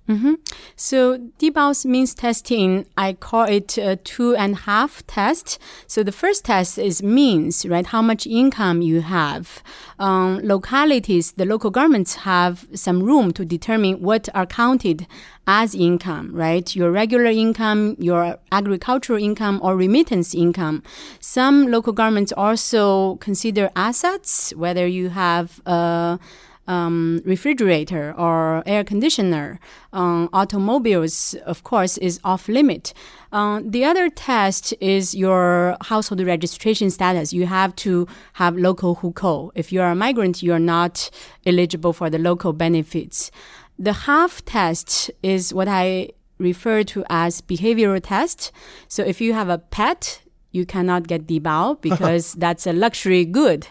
[0.76, 5.60] So Dibao's means testing, I call it a two and a half test.
[5.88, 7.86] So the first test is means, right?
[7.88, 9.62] How much income you have.
[10.00, 15.08] Um, localities, the local governments have some room to determine what are counted
[15.48, 16.76] as income, right?
[16.76, 20.84] Your regular income, your agricultural income, or remittance income.
[21.22, 26.20] Some local governments also consider assets, whether you have a
[26.68, 29.60] um, refrigerator or air conditioner.
[29.94, 32.94] Um, automobiles, of course, is off limit.
[33.32, 37.34] Uh, the other test is your household registration status.
[37.34, 39.52] You have to have local hukou.
[39.56, 41.10] If you are a migrant, you are not
[41.46, 43.32] eligible for the local benefits.
[43.80, 46.10] The half test is what I
[46.40, 48.52] refer to as behavioral test.
[48.88, 53.68] So if you have a pet, you cannot get dibao because that's a luxury good.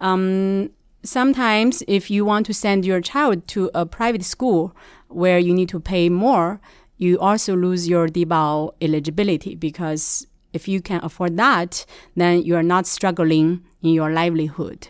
[0.00, 0.70] Um,
[1.02, 4.74] sometimes if you want to send your child to a private school
[5.08, 6.60] where you need to pay more,
[6.96, 12.62] you also lose your dibao eligibility because if you can afford that, then you are
[12.62, 14.88] not struggling in your livelihood.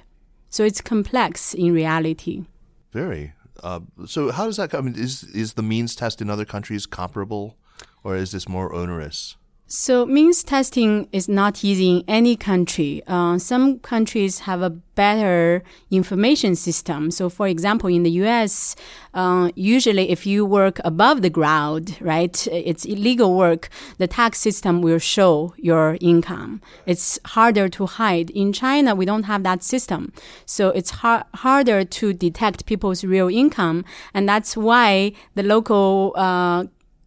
[0.48, 2.44] So it's complex in reality.
[2.92, 3.35] Very.
[3.62, 4.86] Uh, so how does that come?
[4.86, 7.56] I mean, is is the means test in other countries comparable,
[8.02, 9.36] or is this more onerous?
[9.72, 13.04] So means testing is not easy in any country.
[13.06, 17.12] Uh, some countries have a better information system.
[17.12, 18.74] So, for example, in the U.S.,
[19.14, 23.68] uh, usually if you work above the ground, right, it's illegal work.
[23.98, 26.61] The tax system will show your income.
[26.85, 28.30] It's harder to hide.
[28.30, 30.12] In China, we don't have that system,
[30.46, 36.64] so it's har- harder to detect people's real income, and that's why the local uh,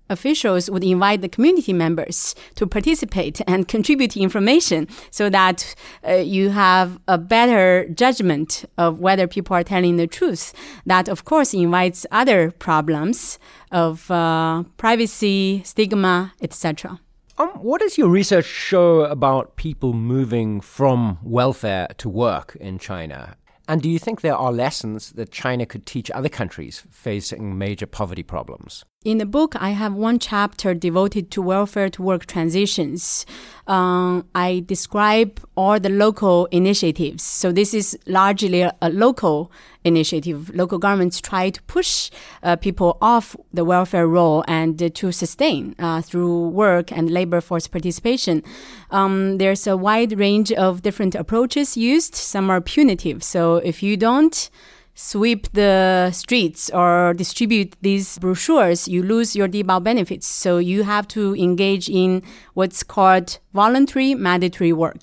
[0.09, 5.75] officials would invite the community members to participate and contribute information so that
[6.07, 10.53] uh, you have a better judgment of whether people are telling the truth.
[10.85, 13.39] That, of course, invites other problems
[13.71, 16.99] of uh, privacy, stigma, etc.
[17.37, 23.35] Um, what does your research show about people moving from welfare to work in China?
[23.67, 27.87] And do you think there are lessons that China could teach other countries facing major
[27.87, 28.85] poverty problems?
[29.03, 33.25] In the book, I have one chapter devoted to welfare to work transitions.
[33.67, 37.21] Um, I describe all the local initiatives.
[37.21, 39.51] So this is largely a, a local
[39.83, 40.55] initiative.
[40.55, 42.11] Local governments try to push
[42.43, 47.41] uh, people off the welfare role and uh, to sustain uh, through work and labor
[47.41, 48.41] force participation.
[48.89, 52.15] Um, there's a wide range of different approaches used.
[52.15, 53.21] Some are punitive.
[53.21, 54.49] So if you don't
[54.95, 60.27] sweep the streets or distribute these brochures, you lose your dibao benefits.
[60.27, 62.23] So you have to engage in
[62.53, 64.99] what's called voluntary mandatory work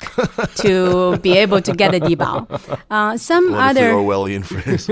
[0.56, 2.46] to be able to get a dibao.
[2.90, 4.90] Uh, some other Orwellian phrase.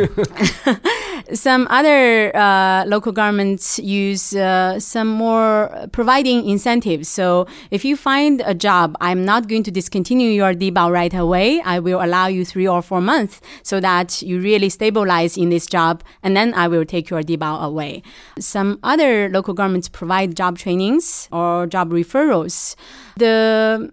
[1.39, 7.09] some other uh, local governments use uh, some more providing incentives.
[7.09, 11.61] So if you find a job, I'm not going to discontinue your dibao right away.
[11.63, 15.67] I will allow you three or four months so that you really stabilize in this
[15.67, 18.03] job, and then I will take your dibao away.
[18.39, 22.77] Some other local governments provide job trainings or job referrals.
[23.19, 23.93] The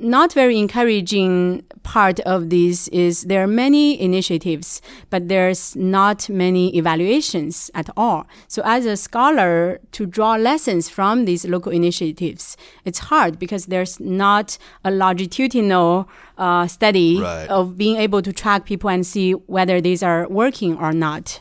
[0.00, 6.76] not very encouraging part of this is there are many initiatives, but there's not many
[6.76, 8.26] evaluations at all.
[8.46, 13.98] So as a scholar, to draw lessons from these local initiatives, it's hard because there's
[13.98, 17.48] not a longitudinal uh, study Right.
[17.48, 21.40] of being able to track people and see whether these are working or not.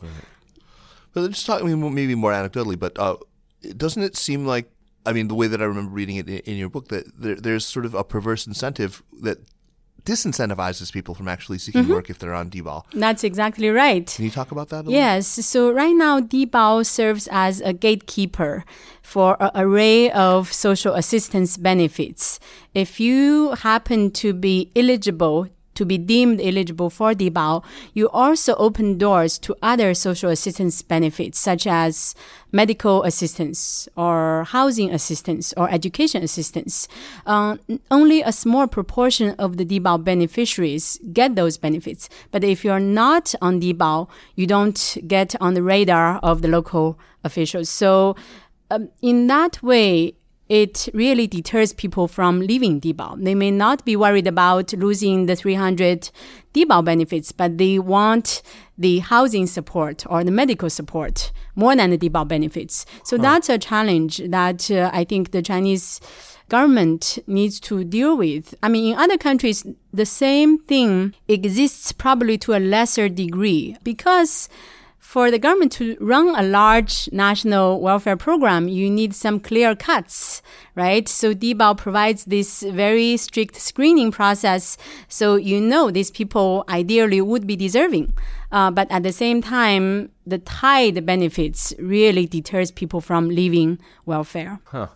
[1.13, 3.17] But just talking maybe more anecdotally, but uh,
[3.75, 4.71] doesn't it seem like,
[5.09, 7.35] I mean, the way that I remember reading it in, in your book, that there,
[7.35, 9.37] there's sort of a perverse incentive that
[10.03, 11.93] disincentivizes people from actually seeking Mm-hmm.
[11.93, 12.83] work if they're on Dibao.
[12.93, 14.07] That's exactly right.
[14.15, 14.93] Can you talk about that a little?
[14.93, 15.27] Yes.
[15.45, 18.63] So right now, Dibao serves as a gatekeeper
[19.01, 22.39] for an array of social assistance benefits.
[22.73, 25.47] If you happen to be eligible
[25.77, 27.63] to be deemed eligible for Dibao,
[27.93, 32.15] you also open doors to other social assistance benefits such as
[32.51, 36.87] medical assistance or housing assistance or education assistance.
[37.25, 37.57] Uh,
[37.91, 42.09] only a small proportion of the Dibao beneficiaries get those benefits.
[42.31, 46.97] But if you're not on Dibao, you don't get on the radar of the local
[47.23, 47.69] officials.
[47.69, 48.15] So
[48.71, 50.15] um, in that way,
[50.49, 53.23] it really deters people from leaving Dibao.
[53.23, 56.09] They may not be worried about losing the 300
[56.53, 58.41] Dibao benefits, but they want
[58.77, 62.85] the housing support or the medical support more than the Dibao benefits.
[63.03, 65.99] So that's a challenge that uh, I think the Chinese
[66.49, 68.55] government needs to deal with.
[68.63, 74.47] I mean, in other countries, the same thing exists probably to a lesser degree because
[75.07, 80.41] for the government to run a large national welfare program, you need some clear cuts,
[80.75, 81.07] right?
[81.07, 84.77] So Dibao provides this very strict screening process.
[85.07, 88.11] So you know these people ideally would be deserving.
[88.51, 94.59] Uh, but at the same time, the tied benefits really deters people from leaving welfare.
[94.65, 94.87] Huh.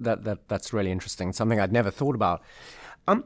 [0.00, 1.32] That, that, that's really interesting.
[1.32, 2.42] Something I'd never thought about.
[3.06, 3.22] Um,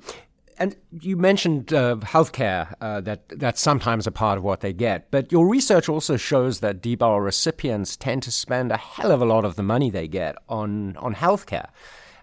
[0.58, 5.10] and you mentioned uh, healthcare, uh, that that's sometimes a part of what they get.
[5.10, 9.24] But your research also shows that Dibao recipients tend to spend a hell of a
[9.24, 11.68] lot of the money they get on, on healthcare.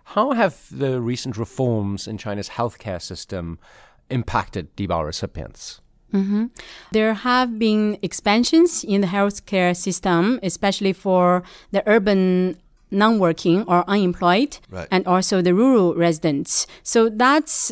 [0.05, 3.59] How have the recent reforms in China's healthcare system
[4.09, 5.81] impacted Dibao recipients?
[6.91, 12.57] There have been expansions in the healthcare system, especially for the urban
[12.91, 14.89] non-working or unemployed Right.
[14.91, 16.67] and also the rural residents.
[16.83, 17.71] So that's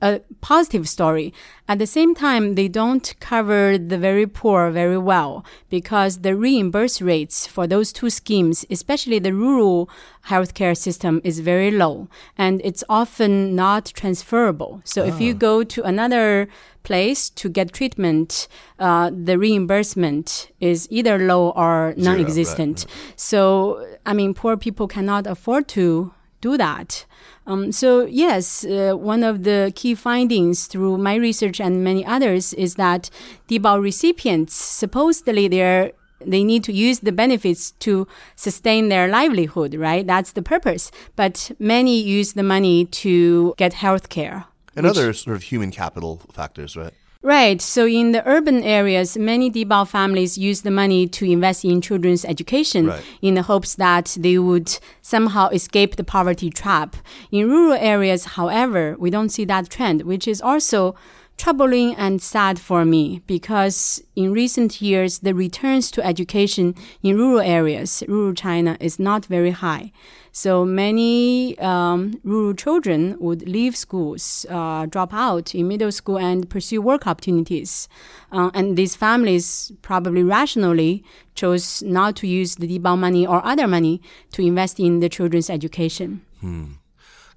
[0.00, 1.32] a positive story.
[1.68, 7.00] At the same time, they don't cover the very poor very well because the reimburse
[7.00, 9.88] rates for those two schemes, especially the rural
[10.26, 14.80] healthcare system, is very low and it's often not transferable.
[14.84, 16.48] So if you go to another
[16.82, 18.48] place to get treatment,
[18.78, 22.86] uh, the reimbursement is either low or non-existent.
[23.16, 27.04] So, I mean, poor people cannot afford to do that.
[27.50, 32.52] Um, so yes, uh, one of the key findings through my research and many others
[32.52, 33.10] is that
[33.48, 35.90] Dibao recipients supposedly they're
[36.24, 40.06] they need to use the benefits to sustain their livelihood, right?
[40.06, 40.92] That's the purpose.
[41.16, 44.44] But many use the money to get health care.
[44.76, 46.92] And other sort of human capital factors, right?
[47.22, 47.60] Right.
[47.60, 52.24] So in the urban areas, many Dibao families use the money to invest in children's
[52.24, 53.02] education Right.
[53.20, 56.96] in the hopes that they would somehow escape the poverty trap.
[57.30, 60.94] In rural areas, however, we don't see that trend, which is also
[61.40, 67.40] troubling and sad for me because in recent years, the returns to education in rural
[67.40, 69.90] areas, rural China, is not very high.
[70.32, 76.48] So many um, rural children would leave schools, uh, drop out in middle school, and
[76.50, 77.88] pursue work opportunities.
[78.30, 81.02] Uh, and these families probably rationally
[81.34, 85.48] chose not to use the Dibao money or other money to invest in the children's
[85.48, 86.20] education.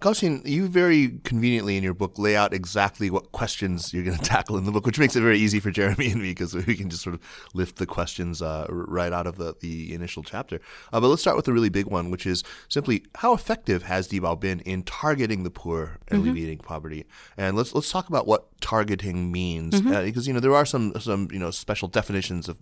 [0.04, 4.18] Gao Qin, you very conveniently in your book lay out exactly what questions you're going
[4.20, 6.54] to tackle in the book, which makes it very easy for Jeremy and me because
[6.54, 7.22] we can just sort of
[7.54, 10.60] lift the questions uh, right out of the, the initial chapter.
[10.92, 14.10] Uh, but let's start with the really big one, which is simply how effective has
[14.10, 17.06] Dibao been in targeting the poor and alleviating poverty?
[17.38, 21.00] And let's let's talk about what targeting means uh, because you know there are some
[21.00, 22.60] some you know special definitions of.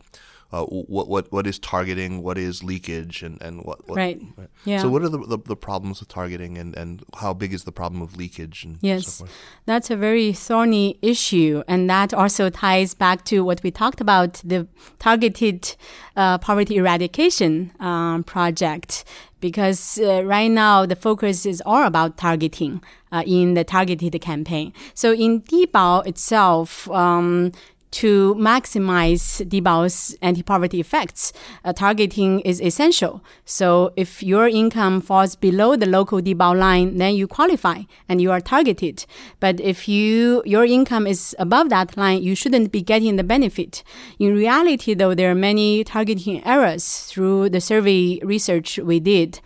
[0.53, 2.21] Uh, what what what is targeting?
[2.21, 3.23] What is leakage?
[3.23, 4.21] And and what, what Right.
[4.65, 4.79] Yeah.
[4.81, 7.71] So what are the, the the problems with targeting and and how big is the
[7.71, 9.37] problem of leakage and Yes, so forth?
[9.65, 14.41] that's a very thorny issue, and that also ties back to what we talked about
[14.43, 14.67] the
[14.99, 15.75] targeted
[16.17, 19.05] uh, poverty eradication um, project.
[19.39, 24.71] Because uh, right now the focus is all about targeting uh, in the targeted campaign.
[24.93, 26.89] So in Dibao itself.
[26.91, 27.51] Um,
[27.91, 31.33] to maximize Dibao's anti-poverty effects,
[31.63, 33.23] uh, targeting is essential.
[33.45, 38.31] So if your income falls below the local Dibao line, then you qualify and you
[38.31, 39.05] are targeted.
[39.39, 43.83] But if you your income is above that line, you shouldn't be getting the benefit.
[44.19, 49.39] In reality, though, there are many targeting errors through the survey research we did.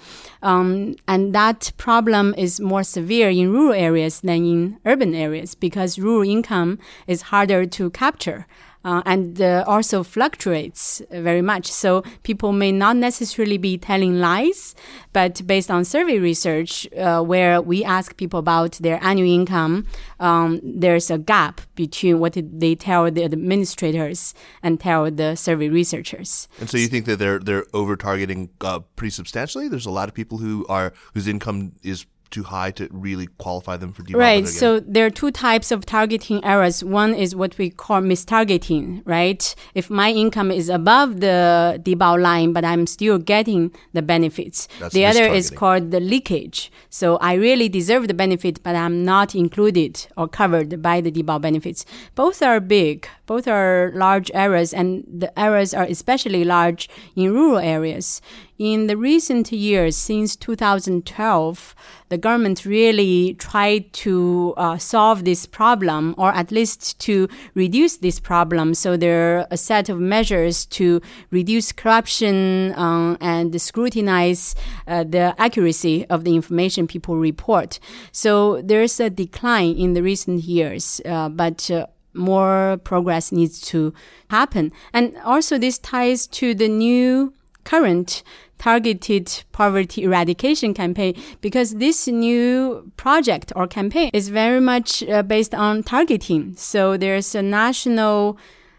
[0.45, 5.97] Um, and that problem is more severe in rural areas than in urban areas because
[5.97, 6.77] rural income
[7.07, 8.45] is harder to capture.
[8.86, 11.71] Uh, and uh, also fluctuates very much.
[11.71, 14.75] So people may not necessarily be telling lies,
[15.11, 19.88] but based on survey research, uh, where we ask people about their annual income,
[20.19, 26.47] um, there's a gap between what they tell the administrators and tell the survey researchers.
[26.59, 29.67] And so you think that they're they're over targeting uh, pretty substantially?
[29.67, 33.78] There's a lot of people who are whose income is too high to really qualify
[33.78, 34.17] them for Dibao.
[34.17, 34.47] Right.
[34.47, 36.84] So there are two types of targeting errors.
[36.84, 39.55] One is what we call mistargeting, right?
[39.73, 44.67] If my income is above the Dibao line, but I'm still getting the benefits.
[44.80, 46.71] That's the other is called the leakage.
[46.89, 51.41] So I really deserve the benefit, but I'm not included or covered by the Dibao
[51.41, 51.86] benefits.
[52.15, 53.07] Both are big.
[53.26, 58.21] Both are large errors, and the errors are especially large in rural areas.
[58.57, 61.75] In the recent years, since 2012,
[62.07, 68.17] the government really tried to uh, solve this problem, or at least to reduce this
[68.17, 68.73] problem.
[68.73, 71.01] So there are a set of measures to
[71.31, 74.55] reduce corruption um, and scrutinize
[74.87, 77.77] uh, the accuracy of the information people report.
[78.13, 81.69] So there's a decline in the recent years, uh, but.
[81.69, 81.87] Uh,
[82.17, 83.93] more progress needs to
[84.29, 84.71] happen.
[84.93, 87.33] And also, this ties to the new
[87.65, 88.23] current
[88.57, 95.53] targeted poverty eradication campaign because this new project or campaign is very much uh, based
[95.53, 96.55] on targeting.
[96.55, 98.37] So there's a national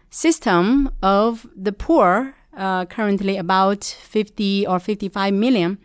[0.09, 5.77] system of the poor, uh, currently about 50 or 55 million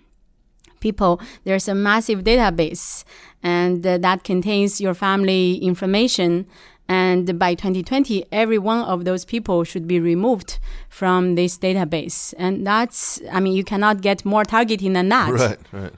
[0.80, 1.20] people.
[1.44, 3.04] There's a massive database
[3.42, 6.46] and uh, that contains your family information.
[6.88, 10.58] And by 2020, every one of those people should be removed
[10.88, 12.34] from this database.
[12.36, 15.32] And that's, I mean, you cannot get more targeting than that.
[15.32, 15.92] Right, right.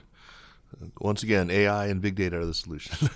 [1.00, 3.08] Once again, AI and big data are the solution.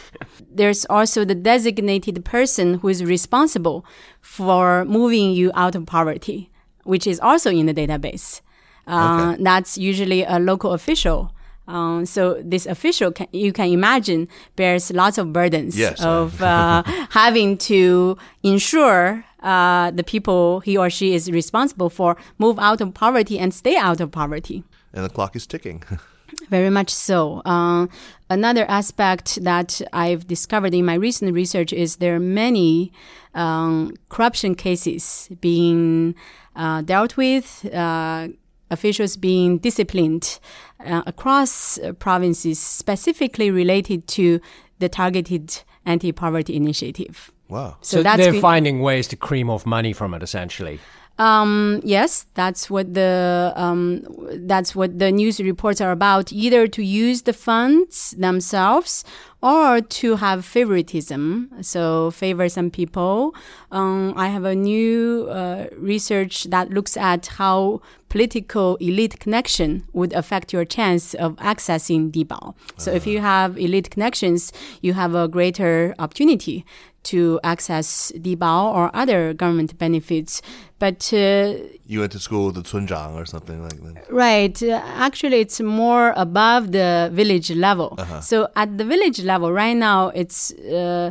[0.50, 3.84] There's also the designated person who is responsible
[4.20, 6.50] for moving you out of poverty,
[6.84, 8.40] which is also in the database.
[8.86, 9.42] Uh, Okay.
[9.42, 11.32] That's usually a local official.
[11.68, 16.02] Um, so this official, can, you can imagine, bears lots of burdens Yes.
[16.02, 22.58] of uh, having to ensure uh, the people he or she is responsible for move
[22.58, 24.64] out of poverty and stay out of poverty.
[24.94, 25.82] and the clock is ticking.
[26.50, 27.42] Very much so.
[27.44, 27.86] Uh,
[28.30, 32.92] another aspect that I've discovered in my recent research is there are many
[33.34, 36.14] um, corruption cases being
[36.56, 38.28] uh, dealt with, uh,
[38.70, 40.38] officials being disciplined
[40.84, 44.40] uh, across uh, provinces, specifically related to
[44.78, 47.32] the targeted anti poverty initiative.
[47.48, 47.76] wow.
[47.80, 50.80] So, that's they're been- finding ways to cream off money from it, essentially.
[51.18, 54.04] Um, yes, that's what the um,
[54.46, 56.32] that's what the news reports are about.
[56.32, 59.04] Either to use the funds themselves
[59.42, 63.34] or to have favoritism, so favor some people.
[63.72, 70.12] Um, I have a new uh, research that looks at how political elite connection would
[70.12, 72.54] affect your chance of accessing Dibao.
[72.78, 76.64] So if you have elite connections, you have a greater opportunity
[77.12, 80.42] to access Dibao or other government benefits.
[80.78, 81.54] But uh,
[81.86, 84.12] You went to school with the cunzhang or something like that.
[84.12, 84.56] Right.
[84.62, 87.98] Uh, actually, it's more above the village level.
[88.20, 91.10] So at the village level, right now, it's uh,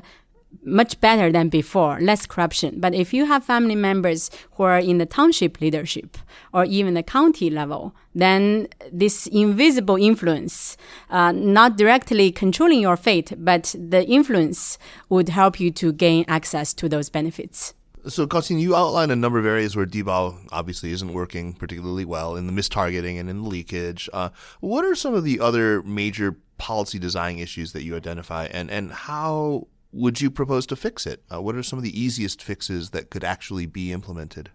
[0.67, 2.79] much better than before, less corruption.
[2.79, 6.17] But if you have family members who are in the township leadership
[6.53, 10.75] or even the county level, then this invisible influence,
[11.09, 14.77] uh, not directly controlling your fate, but the influence
[15.09, 17.73] would help you to gain access to those benefits.
[18.07, 22.05] So, Gao Qin, you outline a number of areas where Dibao obviously isn't working particularly
[22.05, 24.09] well in the mistargeting and in the leakage.
[24.13, 24.29] Uh,
[24.61, 28.91] what are some of the other major policy design issues that you identify, and, and
[28.91, 31.23] how would you propose to fix it?
[31.33, 34.51] Uh, what are some of the easiest fixes that could actually be implemented?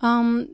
[0.00, 0.48] um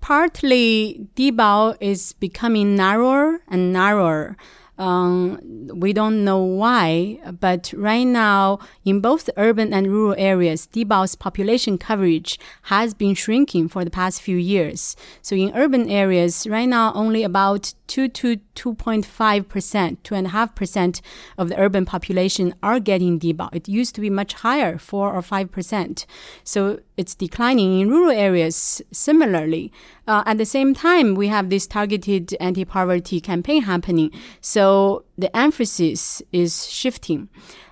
[0.00, 4.36] partly Dibao is becoming narrower and narrower.
[4.78, 5.40] Um,
[5.74, 11.78] we don't know why, but right now, in both urban and rural areas, Dibao's population
[11.78, 14.94] coverage has been shrinking for the past few years.
[15.22, 21.00] So in urban areas, right now, only about 2 to 2.5 percent, 2.5 percent
[21.38, 23.48] of the urban population are getting Dibao.
[23.52, 26.06] It used to be much higher, 4 or 5 percent.
[26.44, 29.72] So it's declining in rural areas similarly.
[30.06, 34.10] Uh, at the same time, we have this targeted anti-poverty campaign happening.
[34.40, 37.28] So the emphasis is shifting.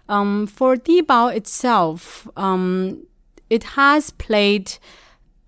[0.09, 3.07] Um, for Dibao itself, um,
[3.49, 4.77] it has played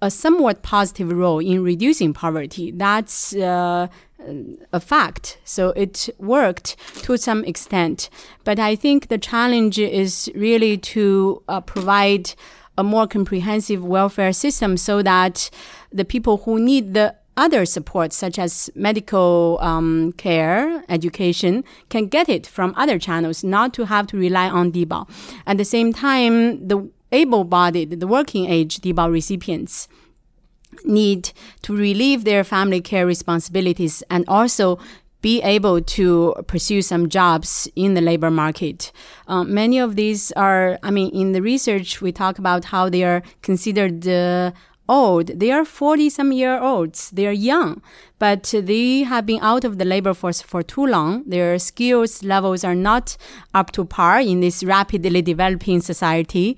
[0.01, 2.71] a somewhat positive role in reducing poverty.
[2.71, 3.89] That's uh,
[4.73, 5.39] a fact.
[5.45, 8.11] So it worked to some extent.
[8.45, 12.35] But I think the challenge is really to uh, provide
[12.79, 15.51] a more comprehensive welfare system so that
[15.93, 22.29] the people who need the other support, such as medical um, care, education, can get
[22.29, 25.09] it from other channels, not to have to rely on Dibao.
[25.47, 29.89] At the same time, the able-bodied, the working age Dibao recipients
[30.85, 34.79] need to relieve their family care responsibilities and also
[35.27, 38.93] be able to pursue some jobs in the labor market.
[39.27, 43.03] Um, many of these are, I mean, in the research, we talk about how they
[43.03, 44.53] are considered uh,
[44.89, 45.29] old.
[45.29, 47.11] They are 40 some year olds.
[47.11, 47.83] They are young,
[48.19, 51.25] but they have been out of the labor force for too long.
[51.27, 53.17] Their skills levels are not
[53.55, 56.57] up to par in this rapidly developing society.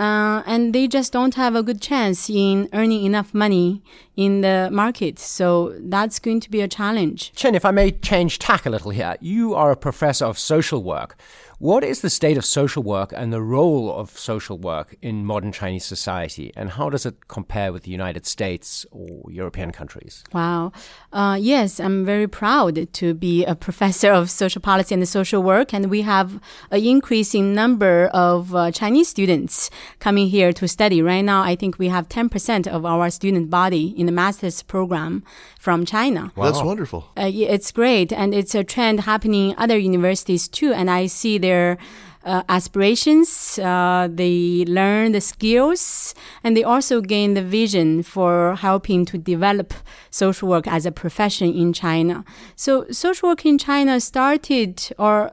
[0.00, 3.82] Uh, and they just don't have a good chance in earning enough money
[4.16, 5.18] in the market.
[5.18, 7.32] So that's going to be a challenge.
[7.34, 10.82] Qin, if I may change tack a little here, you are a professor of social
[10.82, 11.16] work.
[11.60, 15.52] What is the state of social work and the role of social work in modern
[15.52, 20.24] Chinese society, and how does it compare with the United States or European countries?
[20.32, 20.72] Wow.
[21.12, 25.74] Uh, yes, I'm very proud to be a professor of social policy and social work,
[25.74, 26.40] and we have
[26.70, 31.02] an increasing number of uh, Chinese students coming here to study.
[31.02, 35.24] Right now, I think we have 10% of our student body in the master's program
[35.60, 36.32] from China.
[36.36, 36.46] Wow.
[36.46, 37.04] That's wonderful.
[37.18, 40.72] Uh, it's great, and it's a trend happening in other universities too.
[40.72, 41.76] And I see their
[42.24, 49.04] uh, aspirations, uh, they learn the skills, and they also gain the vision for helping
[49.04, 49.74] to develop
[50.10, 52.24] social work as a profession in China.
[52.56, 55.32] So, social work in China started or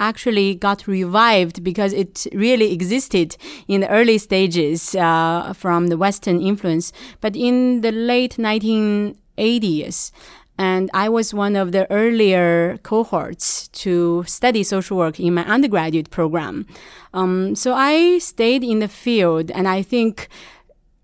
[0.00, 3.36] actually got revived because it really existed
[3.68, 6.92] in the early stages uh, from the Western influence.
[7.20, 10.10] But in the late 19 80s.
[10.58, 16.10] And I was one of the earlier cohorts to study social work in my undergraduate
[16.10, 16.66] program.
[17.14, 20.28] Um, so I stayed in the field, and I think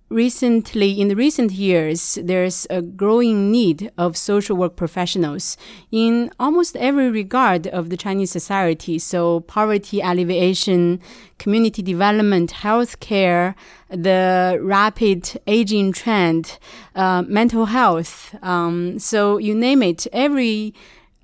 [0.09, 5.56] recently, in the recent years, there's a growing need of social work professionals
[5.90, 8.98] in almost every regard of the Chinese society.
[8.98, 11.00] So poverty alleviation,
[11.38, 13.54] community development, healthcare,
[13.90, 16.59] the rapid aging trend,
[16.94, 18.34] uh, mental health.
[18.42, 20.74] Um, so you name it, every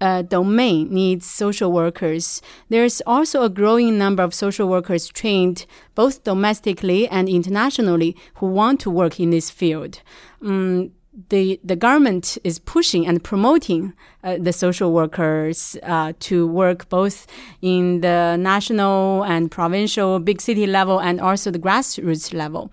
[0.05, 2.43] uh, domain needs social workers.
[2.69, 8.81] There's also a growing number of social workers trained both domestically and internationally who want
[8.81, 10.03] to work in this field.
[10.43, 10.91] Um,
[11.31, 13.93] the the government is pushing and promoting
[14.25, 17.27] uh, the social workers uh, to work both
[17.63, 22.71] in the national and provincial big city level and also the grassroots level.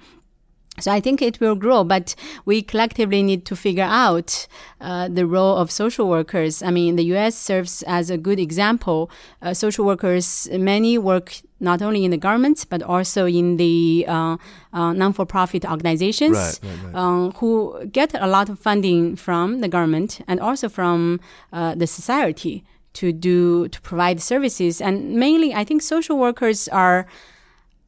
[0.80, 2.16] So I think it will grow, but
[2.46, 4.48] we collectively need to figure out
[4.80, 6.64] uh, the role of social workers.
[6.64, 7.36] I mean, the U.S.
[7.36, 9.12] serves as a good example.
[9.42, 14.36] Uh, social workers, many work not only in the government but also in the uh,
[14.74, 16.96] uh non-for-profit organizations right, right, right.
[16.96, 21.20] Um, who get a lot of funding from the government and also from
[21.54, 22.64] uh, the society
[22.94, 24.82] to do to provide services.
[24.82, 27.06] And mainly, I think social workers are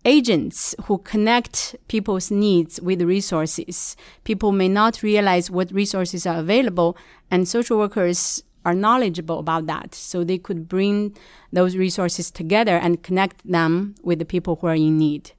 [0.06, 3.96] agents who connect people's needs with resources.
[4.24, 6.98] People may not realize what resources are available,
[7.32, 9.94] and social workers are knowledgeable about that.
[9.94, 11.16] So they could bring
[11.52, 15.32] those resources together and connect them with the people who are in need.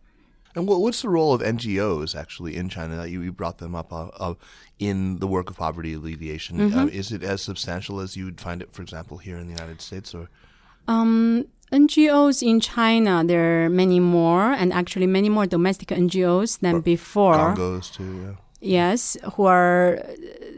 [0.55, 2.97] And what's the role of NGOs actually in China?
[2.97, 4.35] That you, brought them up uh, uh,
[4.79, 6.59] in the work of poverty alleviation.
[6.59, 6.79] Mm-hmm.
[6.79, 9.53] Uh, is it as substantial as you would find it, for example, here in the
[9.53, 10.15] United States?
[10.15, 10.29] Or
[10.87, 16.81] um, NGOs in China, there are many more, and actually many more domestic NGOs than
[16.81, 17.55] before.
[17.55, 18.35] GONGOs too, yeah.
[18.61, 20.01] Yes, who are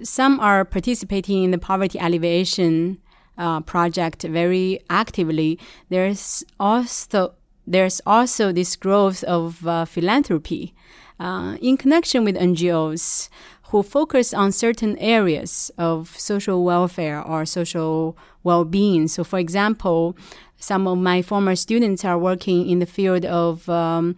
[0.03, 2.99] some are participating in the poverty alleviation
[3.39, 5.59] uh, project very actively.
[5.89, 7.35] There's also
[7.67, 10.75] there's also this growth of uh, philanthropy
[11.19, 13.29] uh, in connection with NGOs
[13.71, 19.09] who focus on certain areas of social welfare or social well-being.
[19.09, 20.17] So, for example,
[20.59, 24.17] some of my former students are working in the field of um,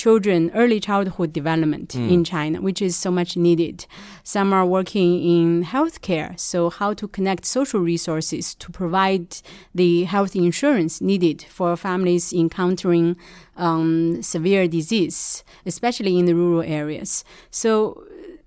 [0.00, 2.10] children early childhood development mm.
[2.10, 3.86] in China, which is so much needed.
[4.22, 9.26] Some are working in healthcare, so how to connect social resources to provide
[9.74, 13.16] the health insurance needed for families encountering
[13.56, 17.22] um, severe disease, especially in the rural areas.
[17.50, 18.02] So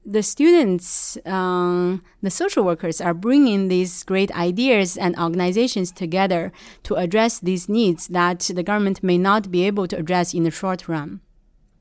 [0.05, 6.51] the students, um, the social workers are bringing these great ideas and organizations together
[6.83, 10.51] to address these needs that the government may not be able to address in the
[10.51, 11.21] short run.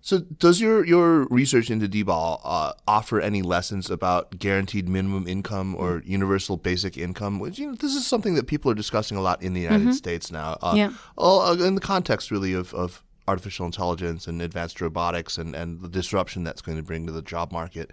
[0.05, 5.77] So, does your, your research into Dibao uh, offer any lessons about guaranteed minimum income
[5.77, 6.09] or mm.
[6.09, 7.39] universal basic income?
[7.39, 9.83] Which, you know, this is something that people are discussing a lot in the United
[9.83, 9.93] mm-hmm.
[9.93, 10.59] States now.
[10.61, 10.93] Uh, yeah.
[11.17, 15.89] Uh, in the context, really, of, of artificial intelligence and advanced robotics and, and the
[15.89, 17.91] disruption that's going to bring to the job market.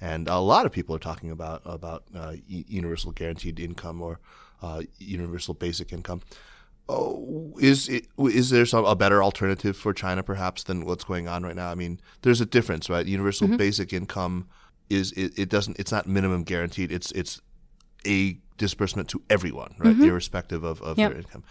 [0.00, 4.18] And a lot of people are talking about about uh, universal guaranteed income or
[4.62, 6.22] uh, universal basic income.
[6.88, 11.28] Oh, is it, is there some a better alternative for China perhaps than what's going
[11.28, 11.70] on right now?
[11.70, 13.06] I mean, there's a difference, right?
[13.06, 13.56] Universal mm-hmm.
[13.58, 14.48] basic income
[14.88, 16.90] is it, it, doesn't it's not minimum guaranteed.
[16.90, 17.40] It's it's
[18.06, 20.04] a disbursement to everyone, right, mm-hmm.
[20.04, 21.10] irrespective of, of yep.
[21.10, 21.44] their income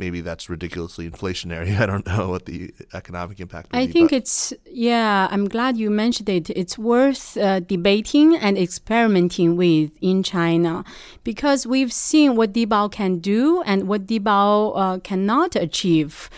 [0.00, 1.78] maybe that's ridiculously inflationary.
[1.82, 3.68] I don't know what the economic impact.
[3.72, 5.28] I be, think it's yeah.
[5.30, 6.50] I'm glad you mentioned it.
[6.50, 10.84] It's worth uh, debating and experimenting with in China
[11.22, 16.30] because we've seen what Dibao can do and what Dibao uh, cannot achieve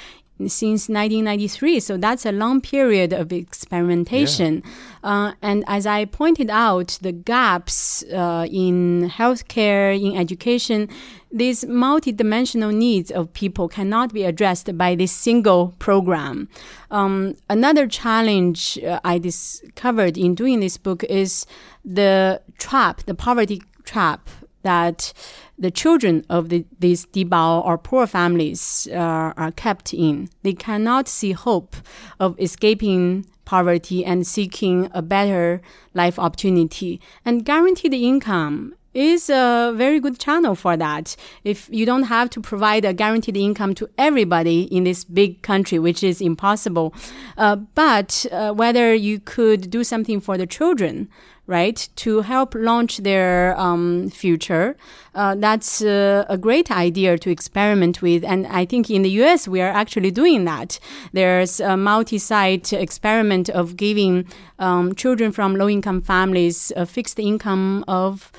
[0.48, 1.80] since 1993.
[1.80, 4.62] So that's a long period of experimentation.
[4.64, 5.10] Yeah.
[5.10, 10.88] Uh, and as I pointed out, the gaps uh, in healthcare, in education,
[11.32, 16.48] these multidimensional needs of people cannot be addressed by this single program.
[16.90, 21.46] Um, another challenge uh, I discovered in doing this book is
[21.84, 24.28] the trap, the poverty trap
[24.62, 25.12] that
[25.58, 30.28] the children of the, these dibao or poor families uh, are kept in.
[30.42, 31.76] They cannot see hope
[32.20, 35.60] of escaping poverty and seeking a better
[35.94, 37.00] life opportunity.
[37.24, 41.16] And guaranteed income is a very good channel for that.
[41.44, 45.78] If you don't have to provide a guaranteed income to everybody in this big country,
[45.78, 46.94] which is impossible,
[47.36, 51.08] uh, but uh, whether you could do something for the children,
[51.46, 54.76] right, to help launch their um, future,
[55.14, 58.24] uh, that's uh, a great idea to experiment with.
[58.24, 60.78] And I think in the US, we are actually doing that.
[61.12, 64.26] There's a multi site experiment of giving
[64.58, 68.30] um, children from low income families a fixed income of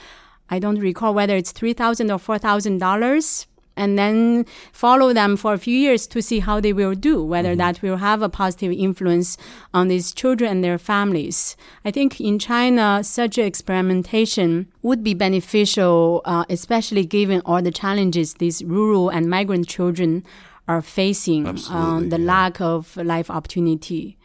[0.54, 5.36] I don't recall whether it's three thousand or four thousand dollars and then follow them
[5.36, 7.58] for a few years to see how they will do, whether mm-hmm.
[7.58, 9.36] that will have a positive influence
[9.74, 11.58] on these children and their families.
[11.84, 18.36] I think in China, such experimentation would be beneficial, uh, especially given all the challenges
[18.36, 20.24] these rural and migrant children
[20.68, 22.26] are facing, um, the yeah.
[22.26, 24.18] lack of life opportunity.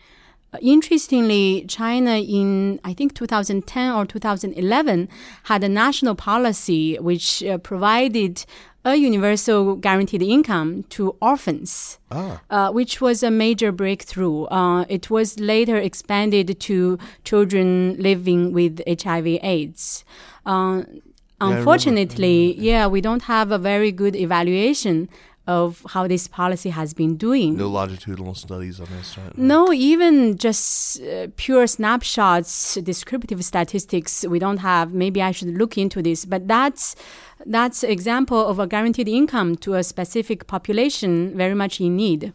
[0.63, 5.09] Interestingly, China in I think 2010 or 2011
[5.45, 8.45] had a national policy which uh, provided
[8.85, 12.41] a universal guaranteed income to orphans, ah.
[12.49, 14.45] uh, which was a major breakthrough.
[14.45, 20.05] Uh, it was later expanded to children living with HIV/AIDS.
[20.47, 20.83] Uh,
[21.41, 25.11] unfortunately, yeah, we don't have a very good evaluation
[25.49, 27.57] of how this policy has been doing.
[27.57, 29.37] No longitudinal studies on this, right?
[29.37, 34.27] No, even just uh, pure snapshots, descriptive statistics.
[34.27, 34.93] We don't have.
[34.93, 36.95] Maybe I should look into this, but that's
[37.47, 42.35] that's example of a guaranteed income to a specific population very much in need.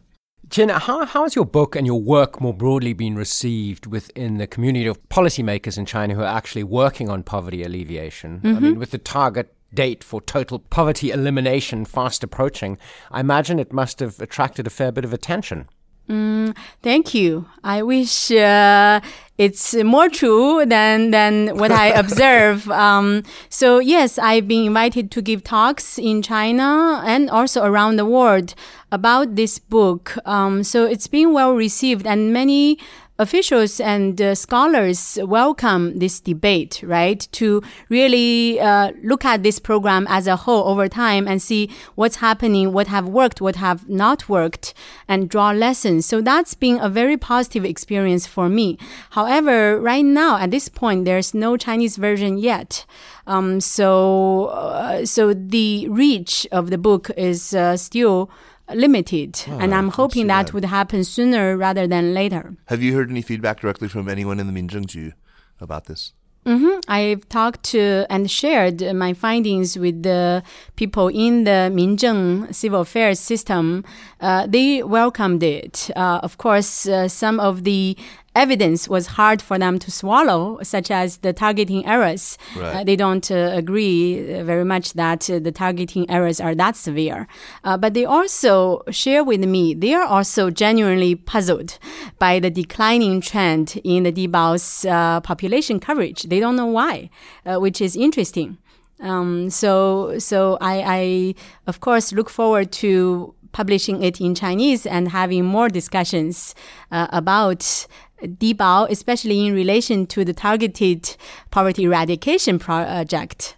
[0.50, 4.48] Qin, how, how has your book and your work more broadly been received within the
[4.48, 8.40] community of policymakers in China who are actually working on poverty alleviation?
[8.40, 8.58] Mm-hmm.
[8.58, 12.78] I mean, with the target date for total poverty elimination fast approaching,
[13.12, 15.68] I imagine it must have attracted a fair bit of attention.
[16.10, 17.48] Mm, thank you.
[17.64, 19.00] I wish uh,
[19.38, 22.70] it's more true than than what I observe.
[22.70, 28.06] Um, so yes, I've been invited to give talks in China and also around the
[28.06, 28.54] world
[28.92, 30.18] about this book.
[30.26, 32.78] Um, so it's been well received, and many
[33.24, 37.28] officials and uh, scholars welcome this debate, right?
[37.32, 42.18] To really uh, look at this program as a whole over time and see what's
[42.18, 44.74] happening, what have worked, what have not worked,
[45.08, 46.06] and draw lessons.
[46.06, 48.78] So that's been a very positive experience for me.
[49.12, 52.86] However, right now at this point, there's no Chinese version yet.
[53.26, 58.30] Um, so, uh, so the reach of the book is uh, still
[58.76, 62.56] limited, oh, and I'm hoping that, that would happen sooner rather than later.
[62.68, 65.14] Have you heard any feedback directly from anyone in the Minzhengju
[65.60, 66.14] about this?
[66.46, 66.80] Mm-hmm.
[66.90, 70.44] I've talked to and shared my findings with the
[70.76, 73.86] people in the Minzheng civil affairs system.
[74.20, 75.90] Uh, they welcomed it.
[75.96, 77.96] Uh, of course, uh, some of the
[78.36, 82.38] evidence was hard for them to swallow, such as the targeting errors.
[82.56, 82.76] Right.
[82.76, 86.76] Uh, they don't uh, agree uh, very much that uh, the targeting errors are that
[86.76, 87.28] severe.
[87.64, 91.78] Uh, but they also share with me they are also genuinely puzzled
[92.20, 96.24] by the declining trend in the Dibao's uh, population coverage.
[96.24, 97.10] They don't know why,
[97.46, 98.58] which is interesting.
[99.00, 101.36] Um, so, so I, I,
[101.68, 106.56] of course, look forward to publishing it in Chinese and having more discussions
[106.92, 107.88] uh, about
[108.24, 111.16] Dibao, especially in relation to the targeted
[111.52, 113.58] poverty eradication project.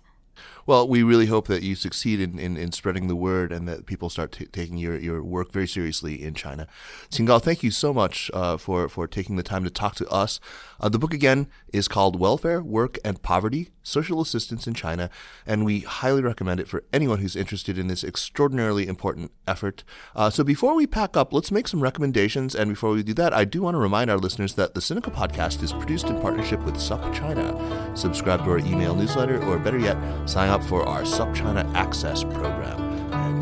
[0.68, 3.86] Well, we really hope that you succeed in, in, in spreading the word and that
[3.86, 6.68] people start taking your, your work very seriously in China.
[7.12, 10.10] Qin Gao, thank you so much uh, for, for taking the time to talk to
[10.10, 10.40] us.
[10.80, 15.10] Uh, the book, again, is called Welfare, Work, and Poverty Social Assistance in China,
[15.46, 19.84] and we highly recommend it for anyone who's interested in this extraordinarily important effort.
[20.16, 22.56] Uh, so before we pack up, let's make some recommendations.
[22.56, 25.14] And before we do that, I do want to remind our listeners that the Sinica
[25.14, 27.98] podcast is produced in partnership with SupChina.
[27.98, 32.85] Subscribe to our email newsletter, or better yet, sign up for our SupChina Access program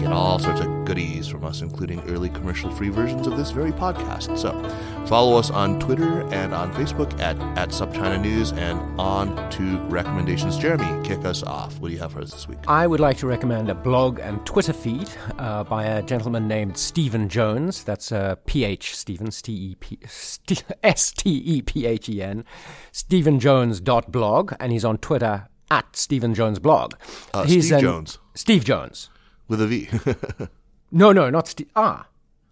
[0.03, 3.71] get all sorts of goodies from us, including early commercial free versions of this very
[3.71, 4.37] podcast.
[4.37, 4.51] So
[5.05, 10.57] follow us on Twitter and on Facebook at, at SupChina News and on to recommendations.
[10.57, 11.79] Jeremy, kick us off.
[11.79, 12.59] What do you have for us this week?
[12.67, 16.77] I would like to recommend a blog and Twitter feed uh, by a gentleman named
[16.77, 17.83] Stephen Jones.
[17.83, 19.27] That's uh, PH Stephen,
[20.83, 22.43] S T E P H E N,
[22.91, 26.95] StephenJones.blog, and he's on Twitter at Stephen Jones blog.
[27.33, 28.19] Uh, he's Steve an, Jones.
[28.35, 29.09] Steve Jones.
[29.53, 29.87] With a V.
[30.95, 31.69] No, no, not Steve.
[31.75, 32.07] Ah.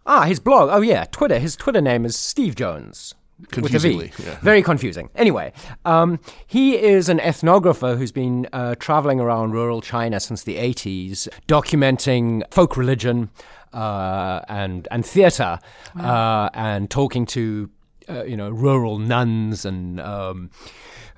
[0.06, 0.70] Ah, his blog.
[0.72, 1.38] Oh, yeah, Twitter.
[1.38, 3.14] His Twitter name is Steve Jones.
[3.40, 3.70] With a V.
[3.70, 4.40] Confusingly, yeah.
[4.42, 5.10] Very confusing.
[5.16, 5.54] Anyway,
[5.86, 11.28] um, he is an ethnographer who's been uh, traveling around rural China since the 80s,
[11.48, 13.30] documenting folk religion
[13.74, 15.60] uh, and, and theater
[16.00, 17.70] uh, and talking to
[18.10, 20.50] uh, you know, rural nuns and um,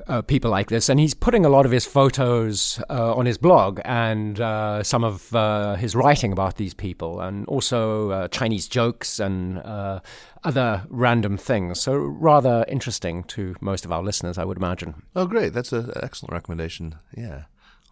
[0.08, 0.89] uh, people like this.
[0.89, 5.04] And he's putting a lot of his photos uh, on his blog and uh, some
[5.04, 10.00] of uh, his writing about these people, and also uh, Chinese jokes and uh,
[10.44, 11.82] other random things.
[11.82, 15.04] So rather interesting to most of our listeners, I would imagine.
[15.16, 15.54] oh, great.
[15.54, 16.96] That's an excellent recommendation.
[17.16, 17.44] Yeah.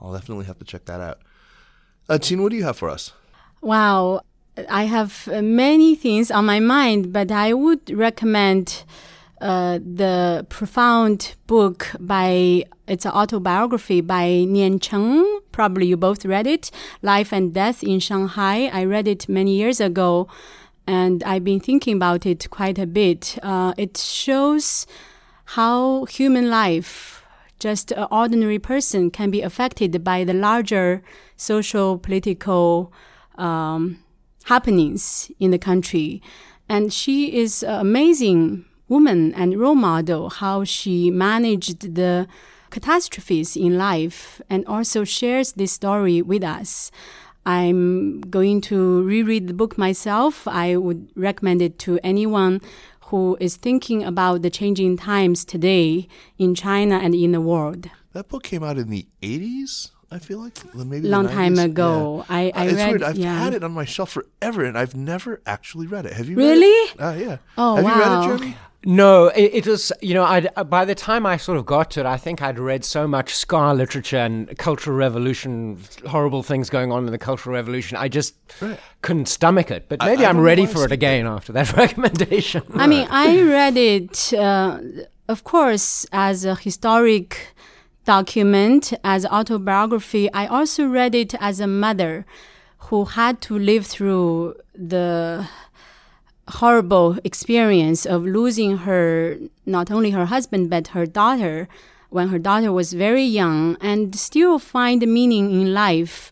[0.01, 1.19] I'll definitely have to check that out.
[2.09, 3.13] Uh, Qin, what do you have for us?
[3.61, 4.21] Wow,
[4.69, 8.83] I have uh, many things on my mind, but I would recommend
[9.41, 15.39] uh, the profound book by it's an autobiography by Nian Cheng.
[15.51, 16.69] Probably you both read it,
[17.01, 18.69] Life and Death in Shanghai.
[18.71, 20.27] I read it many years ago,
[20.85, 23.37] and I've been thinking about it quite a bit.
[23.41, 24.85] Uh, it shows
[25.45, 27.25] how human life,
[27.59, 31.01] just an ordinary person, can be affected by the larger
[31.35, 32.93] social, political
[33.37, 34.03] um,
[34.43, 36.21] happenings in the country.
[36.69, 42.27] And she is an amazing woman and role model, how she managed the
[42.71, 46.91] catastrophes in life and also shares this story with us.
[47.45, 50.45] I'm going to reread the book myself.
[50.45, 52.59] I would recommend it to anyone
[53.05, 57.89] who is thinking about the changing times today in China and in the world.
[58.11, 60.53] That book came out in the 80s, I feel like.
[60.75, 62.25] Maybe the Long time ago.
[62.29, 62.35] Yeah.
[62.35, 62.89] I, I Uh, it's read.
[62.89, 63.03] weird.
[63.03, 63.39] I've yeah.
[63.43, 66.13] had it on my shelf forever, and I've never actually read it.
[66.13, 66.65] Have you Really?
[66.67, 67.01] read it?
[67.01, 67.37] Uh, yeah.
[67.57, 68.57] Oh, Have you read it, Jeremy?
[68.83, 71.91] No, it, it was, you know, I'd, uh, by the time I sort of got
[71.91, 76.69] to it, I think I'd read so much scar literature and Cultural Revolution, horrible things
[76.71, 77.95] going on in the Cultural Revolution.
[77.97, 78.79] I just Right.
[79.03, 79.87] couldn't stomach it.
[79.87, 82.63] But maybe I I'm ready for it skipped again after that recommendation.
[82.73, 84.79] I mean, I read it, uh,
[85.29, 87.53] of course, as a historic
[88.05, 90.31] document, as autobiography.
[90.33, 92.25] I also read it as a mother
[92.85, 95.47] who had to live through the
[96.47, 101.67] horrible experience of losing her, not only her husband, but her daughter
[102.09, 106.31] when her daughter was very young and still find meaning in life.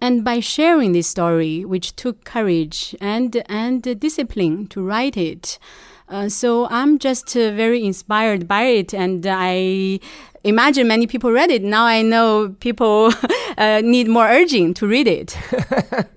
[0.00, 5.60] And by sharing this story, which took courage and, and discipline to write it,
[6.08, 10.00] uh, so I'm just uh, very inspired by it, and I
[10.44, 11.62] imagine many people read it.
[11.62, 13.12] Now I know people
[13.58, 15.36] uh, need more urging to read it.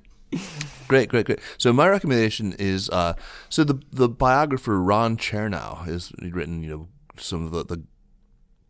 [0.88, 1.39] Great, great, great.
[1.57, 3.15] So my recommendation is uh,
[3.49, 7.84] so the the biographer Ron Chernow has written you know some of the, the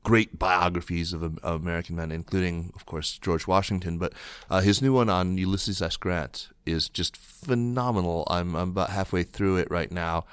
[0.04, 3.98] great biographies of, of American men, including of course George Washington.
[3.98, 4.14] But
[4.50, 5.98] uh, his new one on Ulysses S.
[5.98, 8.24] Grant is just phenomenal.
[8.28, 10.26] I'm I'm about halfway through it right now.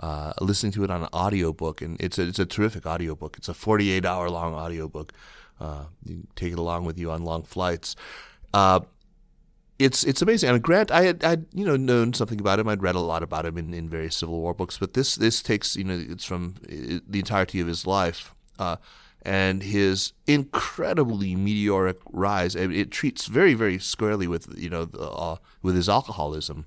[0.00, 3.36] Uh, listening to it on an audiobook, and it's a, it's a terrific audiobook.
[3.36, 5.12] It's a 48 hour long audiobook.
[5.60, 7.96] Uh, you take it along with you on long flights.
[8.54, 8.80] Uh,
[9.78, 10.50] it's it's amazing.
[10.50, 12.68] I mean, Grant, I had I'd, you know known something about him.
[12.68, 15.42] I'd read a lot about him in, in various Civil War books, but this this
[15.42, 18.34] takes you know it's from the entirety of his life.
[18.58, 18.76] Uh,
[19.22, 22.54] and his incredibly meteoric rise.
[22.54, 26.66] It, treats very, very squarely with you know uh, with his alcoholism,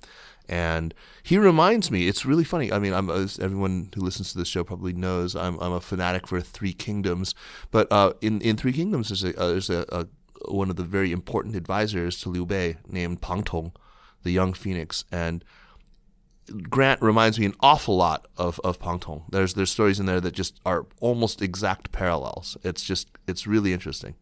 [0.51, 0.93] and
[1.23, 2.09] he reminds me.
[2.09, 2.71] It's really funny.
[2.71, 6.27] I mean, I'm everyone who listens to this show probably knows I'm I'm a fanatic
[6.27, 7.33] for Three Kingdoms,
[7.71, 10.07] but uh, in in Three Kingdoms there's a, uh, there's a, a,
[10.51, 13.71] one of the very important advisors to Liu Bei named Pang Tong,
[14.23, 15.45] the young phoenix, and
[16.69, 19.23] Grant reminds me an awful lot of of Pang Tong.
[19.29, 22.57] There's there's stories in there that just are almost exact parallels.
[22.61, 24.15] It's just it's really interesting.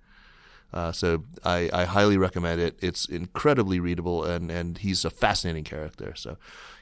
[0.72, 2.78] Uh, so I, I highly recommend it.
[2.82, 6.14] It's incredibly readable and, and he's a fascinating character.
[6.16, 6.38] So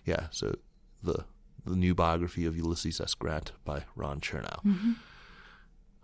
[0.05, 0.55] yeah, so
[1.03, 1.25] the
[1.65, 3.13] the new biography of Ulysses S.
[3.13, 4.63] Grant by Ron Chernow.
[4.63, 4.91] Mm-hmm.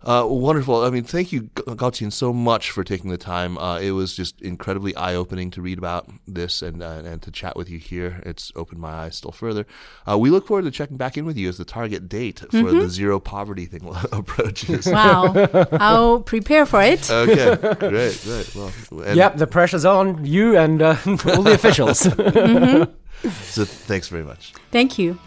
[0.04, 0.84] Uh, wonderful.
[0.84, 3.56] I mean, thank you, Gao Qin, so much for taking the time.
[3.56, 7.30] Uh, it was just incredibly eye opening to read about this and uh, and to
[7.30, 8.22] chat with you here.
[8.26, 9.66] It's opened my eyes still further.
[10.06, 12.46] Uh, we look forward to checking back in with you as the target date for
[12.46, 12.80] mm-hmm.
[12.80, 14.86] the zero poverty thing approaches.
[14.86, 15.32] Wow.
[15.72, 17.10] I'll prepare for it.
[17.10, 18.54] Okay, great, great.
[18.54, 22.02] Well, yep, the pressure's on you and uh, all the officials.
[22.02, 22.92] mm-hmm.
[23.28, 24.52] So thanks very much.
[24.70, 25.18] Thank you.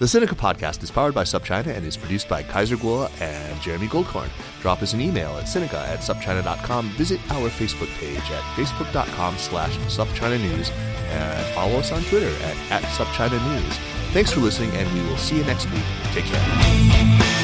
[0.00, 3.86] The Sinica podcast is powered by SupChina and is produced by Kaiser Kuo and Jeremy
[3.86, 4.30] Goldkorn.
[4.62, 6.88] Drop us an email at Sinica at supchina.com.
[6.92, 10.70] Visit our Facebook page at facebook.com slash SupChina News
[11.10, 13.76] and follow us on Twitter at, at SupChina News.
[14.14, 15.84] Thanks for listening, and we will see you next week.
[16.14, 17.39] Take care.